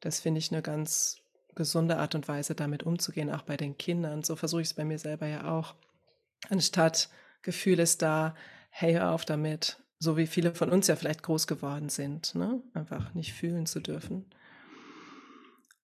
[0.00, 1.18] Das finde ich eine ganz
[1.54, 4.24] gesunde Art und Weise, damit umzugehen, auch bei den Kindern.
[4.24, 5.76] So versuche ich es bei mir selber ja auch.
[6.50, 7.10] Anstatt
[7.42, 8.34] Gefühl ist da,
[8.70, 12.60] hey, hör auf damit, so wie viele von uns ja vielleicht groß geworden sind, ne?
[12.74, 14.24] einfach nicht fühlen zu dürfen.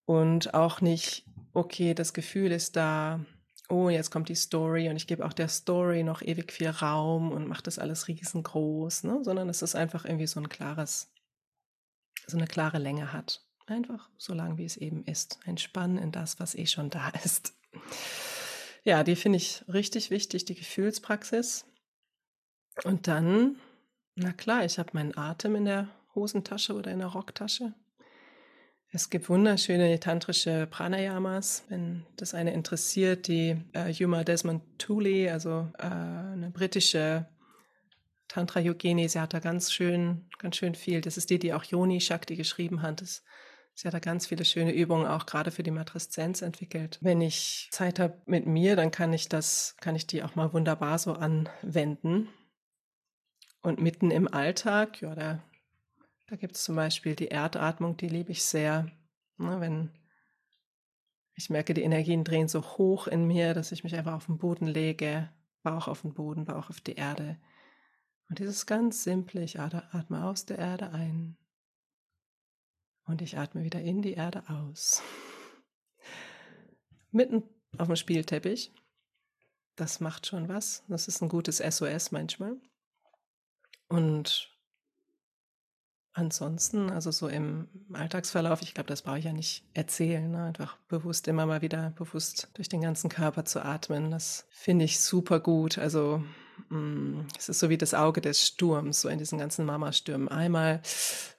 [0.07, 3.25] Und auch nicht, okay, das Gefühl ist da,
[3.69, 7.33] oh, jetzt kommt die Story und ich gebe auch der Story noch ewig viel Raum
[7.33, 9.21] und mache das alles riesengroß, ne?
[9.23, 11.13] sondern es ist einfach irgendwie so ein klares,
[12.27, 13.43] so eine klare Länge hat.
[13.67, 15.39] Einfach so lang, wie es eben ist.
[15.47, 17.55] Entspannen in das, was eh schon da ist.
[18.83, 21.65] Ja, die finde ich richtig wichtig, die Gefühlspraxis.
[22.85, 23.57] Und dann,
[24.15, 27.73] na klar, ich habe meinen Atem in der Hosentasche oder in der Rocktasche.
[28.95, 35.68] Es gibt wunderschöne tantrische Pranayamas, wenn das eine interessiert, die äh, Yuma Desmond Tooley, also
[35.78, 37.26] äh, eine britische
[38.28, 41.01] Tantra Yogini, sie hat da ganz schön, ganz schön viel.
[41.01, 43.01] Das ist die, die auch Yoni Shakti geschrieben hat.
[43.01, 43.24] Das,
[43.74, 47.01] sie hat da ganz viele schöne Übungen auch gerade für die Matreszenz entwickelt.
[47.01, 50.53] Wenn ich Zeit habe mit mir, dann kann ich das, kann ich die auch mal
[50.53, 52.28] wunderbar so anwenden.
[53.61, 55.42] Und mitten im Alltag, ja, da
[56.27, 58.91] da gibt es zum Beispiel die Erdatmung, die liebe ich sehr.
[59.37, 59.91] Ne, wenn
[61.35, 64.39] ich merke, die Energien drehen so hoch in mir, dass ich mich einfach auf den
[64.39, 65.31] Boden lege,
[65.62, 67.39] Bauch auf den Boden, Bauch auf die Erde.
[68.29, 71.37] Und dieses ganz simple, ich atme aus der Erde ein
[73.05, 75.03] und ich atme wieder in die Erde aus.
[77.11, 77.43] Mitten
[77.77, 78.72] auf dem Spielteppich.
[79.77, 80.85] Das macht schon was.
[80.89, 82.57] Das ist ein gutes SOS manchmal.
[83.89, 84.54] Und
[86.17, 90.45] Ansonsten, also so im Alltagsverlauf, ich glaube, das brauche ich ja nicht erzählen, ne?
[90.45, 94.12] einfach bewusst immer mal wieder bewusst durch den ganzen Körper zu atmen.
[94.12, 95.77] Das finde ich super gut.
[95.77, 96.23] Also
[97.37, 100.29] es ist so wie das Auge des Sturms, so in diesen ganzen Mama-Stürmen.
[100.29, 100.81] Einmal,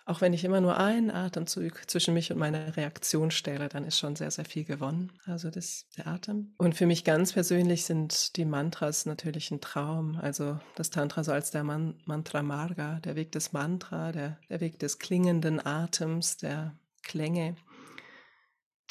[0.06, 3.98] auch wenn ich immer nur einen Atemzug zwischen mich und meine Reaktion stelle, dann ist
[3.98, 5.12] schon sehr, sehr viel gewonnen.
[5.26, 6.54] Also das, der Atem.
[6.58, 10.18] Und für mich ganz persönlich sind die Mantras natürlich ein Traum.
[10.22, 14.62] Also das Tantra so als der Man Mantra Marga, der Weg des Mantra, der, der
[14.62, 17.56] Weg des klingenden Atems, der Klänge,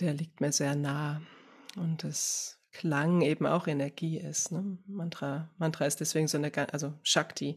[0.00, 1.22] der liegt mir sehr nah.
[1.76, 4.50] Und das Klang eben auch Energie ist.
[4.52, 4.76] Ne?
[4.86, 7.56] Mantra, Mantra ist deswegen so eine, also Shakti,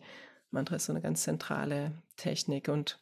[0.52, 3.00] Mantra ist so eine ganz zentrale Technik und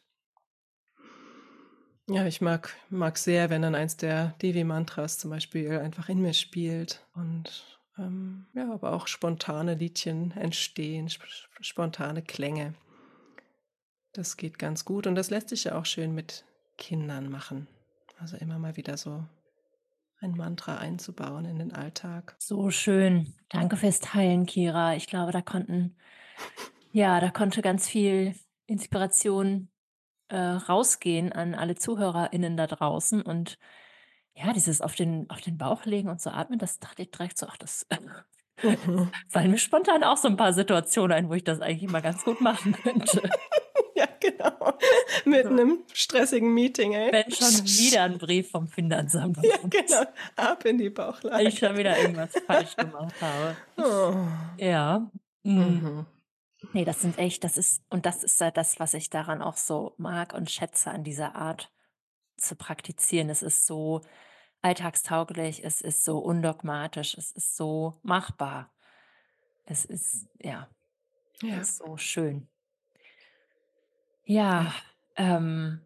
[2.08, 6.34] ja, ich mag, mag sehr, wenn dann eins der Devi-Mantras zum Beispiel einfach in mir
[6.34, 11.26] spielt und ähm, ja, aber auch spontane Liedchen entstehen, sp
[11.60, 12.74] spontane Klänge.
[14.12, 16.44] Das geht ganz gut und das lässt sich ja auch schön mit
[16.78, 17.66] Kindern machen.
[18.18, 19.24] Also immer mal wieder so
[20.20, 22.36] ein Mantra einzubauen in den Alltag.
[22.38, 23.34] So schön.
[23.48, 24.96] Danke fürs Teilen, Kira.
[24.96, 25.96] Ich glaube, da konnten,
[26.92, 28.34] ja, da konnte ganz viel
[28.66, 29.68] Inspiration
[30.28, 33.22] äh, rausgehen an alle ZuhörerInnen da draußen.
[33.22, 33.58] Und
[34.34, 37.38] ja, dieses auf den, auf den Bauch legen und so atmen, das dachte ich direkt
[37.38, 37.86] so, ach, das
[39.28, 42.24] fallen mir spontan auch so ein paar Situationen ein, wo ich das eigentlich mal ganz
[42.24, 43.22] gut machen könnte.
[44.36, 44.78] genau.
[45.24, 45.50] Mit so.
[45.50, 47.12] einem stressigen Meeting, ey.
[47.12, 49.38] Wenn schon wieder ein Brief vom Finanzamt.
[49.42, 50.10] Ja, genau.
[50.36, 51.36] Ab in die Bauchlage.
[51.36, 53.56] Weil ich schon wieder irgendwas falsch gemacht habe.
[53.76, 54.62] Oh.
[54.62, 55.10] Ja.
[55.42, 55.60] Mhm.
[55.60, 56.06] mhm.
[56.72, 59.56] Nee, das sind echt, das ist, und das ist ja das, was ich daran auch
[59.56, 61.70] so mag und schätze an dieser Art
[62.36, 63.30] zu praktizieren.
[63.30, 64.00] Es ist so
[64.62, 68.72] alltagstauglich, es ist so undogmatisch, es ist so machbar.
[69.64, 70.68] Es ist, ja,
[71.42, 71.56] ja.
[71.56, 72.48] Es ist so schön.
[74.28, 74.74] Ja,
[75.14, 75.80] ähm,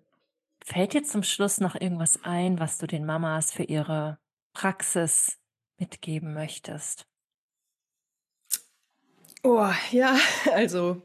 [0.64, 4.18] fällt dir zum Schluss noch irgendwas ein, was du den Mamas für ihre
[4.54, 5.38] Praxis
[5.76, 7.06] mitgeben möchtest?
[9.42, 10.16] Oh, ja,
[10.54, 11.02] also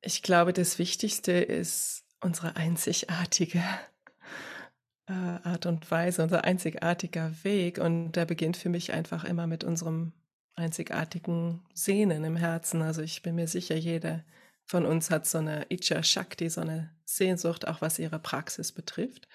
[0.00, 3.62] ich glaube, das Wichtigste ist unsere einzigartige
[5.06, 7.76] äh, Art und Weise, unser einzigartiger Weg.
[7.76, 10.14] Und der beginnt für mich einfach immer mit unserem
[10.56, 12.82] einzigartigen Sehnen im Herzen.
[12.82, 14.24] Also ich bin mir sicher, jeder
[14.64, 19.26] von uns hat so eine Icha Shakti, so eine Sehnsucht, auch was ihre Praxis betrifft.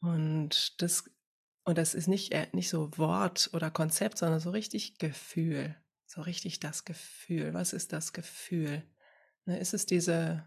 [0.00, 1.04] Und das,
[1.64, 5.76] und das ist nicht, äh, nicht so Wort oder Konzept, sondern so richtig Gefühl.
[6.06, 7.54] So richtig das Gefühl.
[7.54, 8.82] Was ist das Gefühl?
[9.44, 10.44] Ne, ist es diese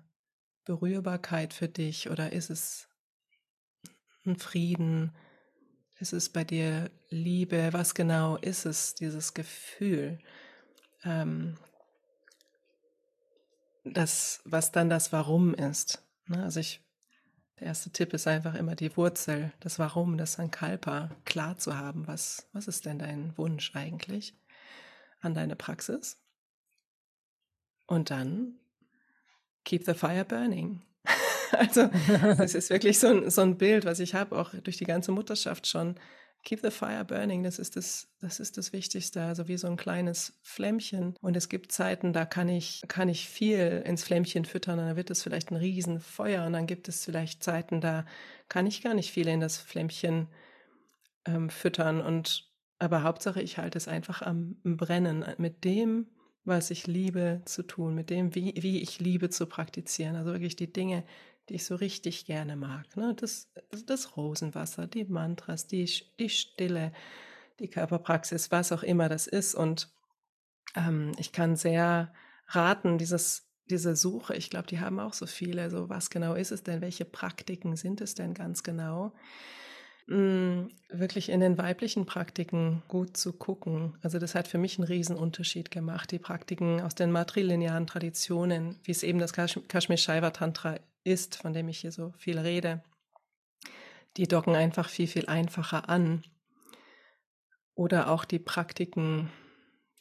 [0.66, 2.90] Berührbarkeit für dich oder ist es
[4.26, 5.16] ein Frieden?
[6.00, 7.72] Ist es bei dir Liebe?
[7.72, 10.20] Was genau ist es, dieses Gefühl?
[11.04, 11.58] Ähm,
[13.86, 16.04] das, was dann das Warum ist.
[16.28, 16.44] Ne?
[16.44, 16.82] Also ich,
[17.60, 22.08] der erste Tipp ist einfach immer die Wurzel, das Warum, das Sankalpa klar zu haben.
[22.08, 24.38] Was, was ist denn dein Wunsch eigentlich
[25.22, 26.22] an deine Praxis?
[27.88, 28.60] Und dann
[29.64, 30.82] keep the fire burning.
[31.60, 31.90] also
[32.38, 35.12] das ist wirklich so ein, so ein Bild, was ich habe, auch durch die ganze
[35.12, 35.96] Mutterschaft schon.
[36.44, 39.78] Keep the fire burning, das ist das, das ist das Wichtigste, also wie so ein
[39.78, 41.16] kleines Flämmchen.
[41.20, 44.96] Und es gibt Zeiten, da kann ich, kann ich viel ins Flämmchen füttern und dann
[44.96, 46.46] wird es vielleicht ein Riesenfeuer.
[46.46, 48.06] Und dann gibt es vielleicht Zeiten, da
[48.48, 50.28] kann ich gar nicht viel in das Flämmchen
[51.26, 52.00] ähm, füttern.
[52.00, 56.08] Und aber Hauptsache, ich halte es einfach am Brennen mit dem,
[56.44, 60.16] was ich liebe zu tun, mit dem, wie, wie ich liebe zu praktizieren.
[60.16, 61.04] Also wirklich die Dinge,
[61.50, 62.96] die ich so richtig gerne mag.
[62.98, 63.16] Ne?
[63.16, 63.52] Das,
[63.86, 65.90] das Rosenwasser, die Mantras, die,
[66.20, 66.92] die Stille,
[67.60, 69.56] die Körperpraxis, was auch immer das ist.
[69.56, 69.90] Und
[70.76, 72.14] ähm, ich kann sehr
[72.48, 76.52] raten, dieses, diese Suche, ich glaube, die haben auch so viele, so was genau ist
[76.52, 79.14] es denn, welche Praktiken sind es denn ganz genau?
[80.08, 83.98] Hm, wirklich in den weiblichen Praktiken gut zu gucken.
[84.04, 86.12] Also das hat für mich einen Riesenunterschied gemacht.
[86.12, 91.54] Die Praktiken aus den matrilinearen Traditionen, wie es eben das Kashmir Shaiva Tantra ist, von
[91.54, 92.84] dem ich hier so viel rede,
[94.18, 96.24] die docken einfach viel, viel einfacher an.
[97.76, 99.30] Oder auch die Praktiken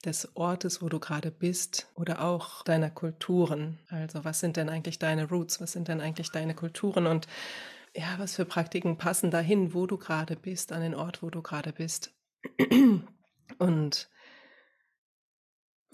[0.05, 3.81] des Ortes, wo du gerade bist oder auch deiner Kulturen.
[3.89, 5.61] Also was sind denn eigentlich deine Roots?
[5.61, 7.07] Was sind denn eigentlich deine Kulturen?
[7.07, 7.27] Und
[7.95, 11.43] ja, was für Praktiken passen dahin, wo du gerade bist, an den Ort, wo du
[11.43, 12.13] gerade bist.
[13.59, 14.09] Und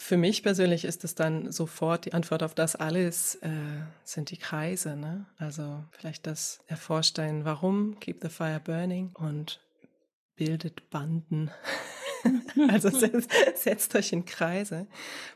[0.01, 3.51] für mich persönlich ist es dann sofort die Antwort auf das alles äh,
[4.03, 4.97] sind die Kreise.
[4.97, 5.27] Ne?
[5.37, 9.61] Also vielleicht das Erforschtein, warum Keep the Fire Burning und
[10.37, 11.51] bildet Banden.
[12.69, 14.87] also setzt, setzt, euch in Kreise,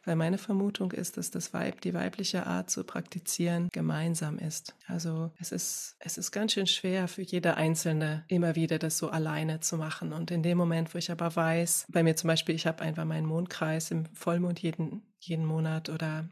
[0.05, 4.75] weil meine Vermutung ist, dass das Weib, die weibliche Art zu praktizieren gemeinsam ist.
[4.87, 9.09] Also es ist, es ist ganz schön schwer für jede Einzelne immer wieder das so
[9.09, 10.13] alleine zu machen.
[10.13, 13.05] Und in dem Moment, wo ich aber weiß, bei mir zum Beispiel, ich habe einfach
[13.05, 16.29] meinen Mondkreis im Vollmond jeden, jeden Monat oder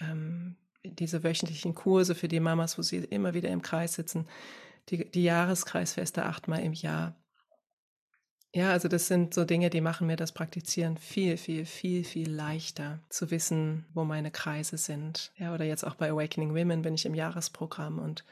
[0.00, 4.26] ähm, diese wöchentlichen Kurse für die Mamas, wo sie immer wieder im Kreis sitzen,
[4.88, 7.16] die, die Jahreskreisfeste achtmal im Jahr.
[8.56, 12.30] Ja, also das sind so Dinge, die machen mir das Praktizieren viel, viel, viel, viel
[12.30, 15.30] leichter zu wissen, wo meine Kreise sind.
[15.36, 18.24] Ja, oder jetzt auch bei Awakening Women bin ich im Jahresprogramm und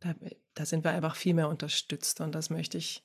[0.00, 0.16] da,
[0.54, 3.04] da sind wir einfach viel mehr unterstützt und das möchte ich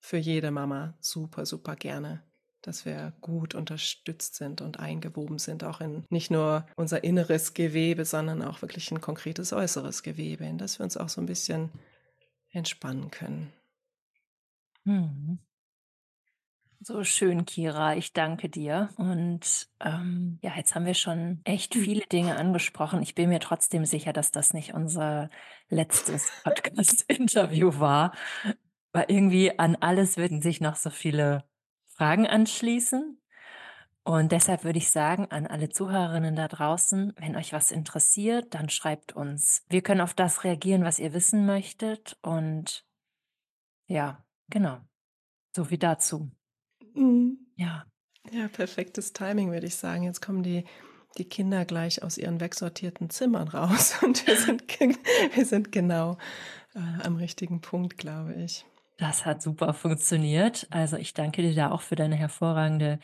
[0.00, 2.24] für jede Mama super, super gerne,
[2.60, 8.04] dass wir gut unterstützt sind und eingewoben sind, auch in nicht nur unser inneres Gewebe,
[8.04, 11.70] sondern auch wirklich ein konkretes äußeres Gewebe, in das wir uns auch so ein bisschen
[12.50, 13.52] entspannen können.
[14.84, 15.38] Mhm.
[16.80, 17.96] So schön, Kira.
[17.96, 18.90] Ich danke dir.
[18.98, 23.00] Und ähm, ja, jetzt haben wir schon echt viele Dinge angesprochen.
[23.00, 25.30] Ich bin mir trotzdem sicher, dass das nicht unser
[25.70, 28.12] letztes Podcast-Interview war.
[28.92, 31.44] Weil irgendwie an alles würden sich noch so viele
[31.86, 33.18] Fragen anschließen.
[34.02, 38.68] Und deshalb würde ich sagen, an alle Zuhörerinnen da draußen, wenn euch was interessiert, dann
[38.68, 39.64] schreibt uns.
[39.70, 42.18] Wir können auf das reagieren, was ihr wissen möchtet.
[42.20, 42.84] Und
[43.86, 44.80] ja, Genau.
[45.54, 46.30] So wie dazu.
[46.94, 47.38] Mhm.
[47.56, 47.84] Ja.
[48.30, 50.04] Ja, perfektes Timing, würde ich sagen.
[50.04, 50.64] Jetzt kommen die,
[51.18, 56.16] die Kinder gleich aus ihren wegsortierten Zimmern raus und wir sind, wir sind genau
[56.74, 58.64] äh, am richtigen Punkt, glaube ich.
[58.98, 60.66] Das hat super funktioniert.
[60.70, 63.00] Also ich danke dir da auch für deine hervorragende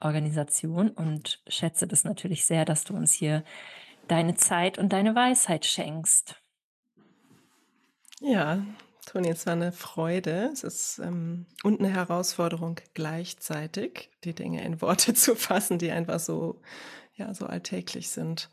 [0.00, 3.44] Organisation und schätze das natürlich sehr, dass du uns hier
[4.08, 6.40] deine Zeit und deine Weisheit schenkst.
[8.20, 8.64] Ja,
[9.04, 10.50] Toni, es war eine Freude.
[10.52, 16.20] Es ist ähm, und eine Herausforderung gleichzeitig, die Dinge in Worte zu fassen, die einfach
[16.20, 16.60] so,
[17.14, 18.50] ja, so alltäglich sind.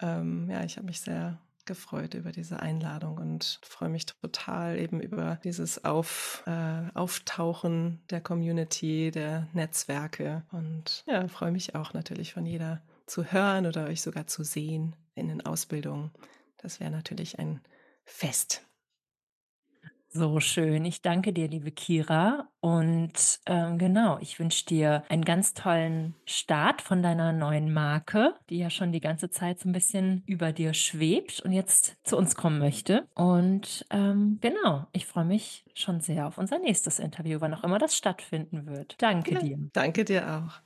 [0.00, 5.00] Ähm, ja, ich habe mich sehr, gefreut über diese Einladung und freue mich total eben
[5.00, 12.32] über dieses Auf, äh, Auftauchen der Community, der Netzwerke und ja, freue mich auch natürlich
[12.32, 16.10] von jeder zu hören oder euch sogar zu sehen in den Ausbildungen.
[16.58, 17.60] Das wäre natürlich ein
[18.04, 18.62] Fest.
[20.14, 20.84] So schön.
[20.84, 22.46] Ich danke dir, liebe Kira.
[22.60, 28.58] Und ähm, genau, ich wünsche dir einen ganz tollen Start von deiner neuen Marke, die
[28.58, 32.36] ja schon die ganze Zeit so ein bisschen über dir schwebt und jetzt zu uns
[32.36, 33.08] kommen möchte.
[33.14, 37.78] Und ähm, genau, ich freue mich schon sehr auf unser nächstes Interview, wann auch immer
[37.78, 38.96] das stattfinden wird.
[39.00, 39.58] Danke ja, dir.
[39.72, 40.60] Danke dir auch.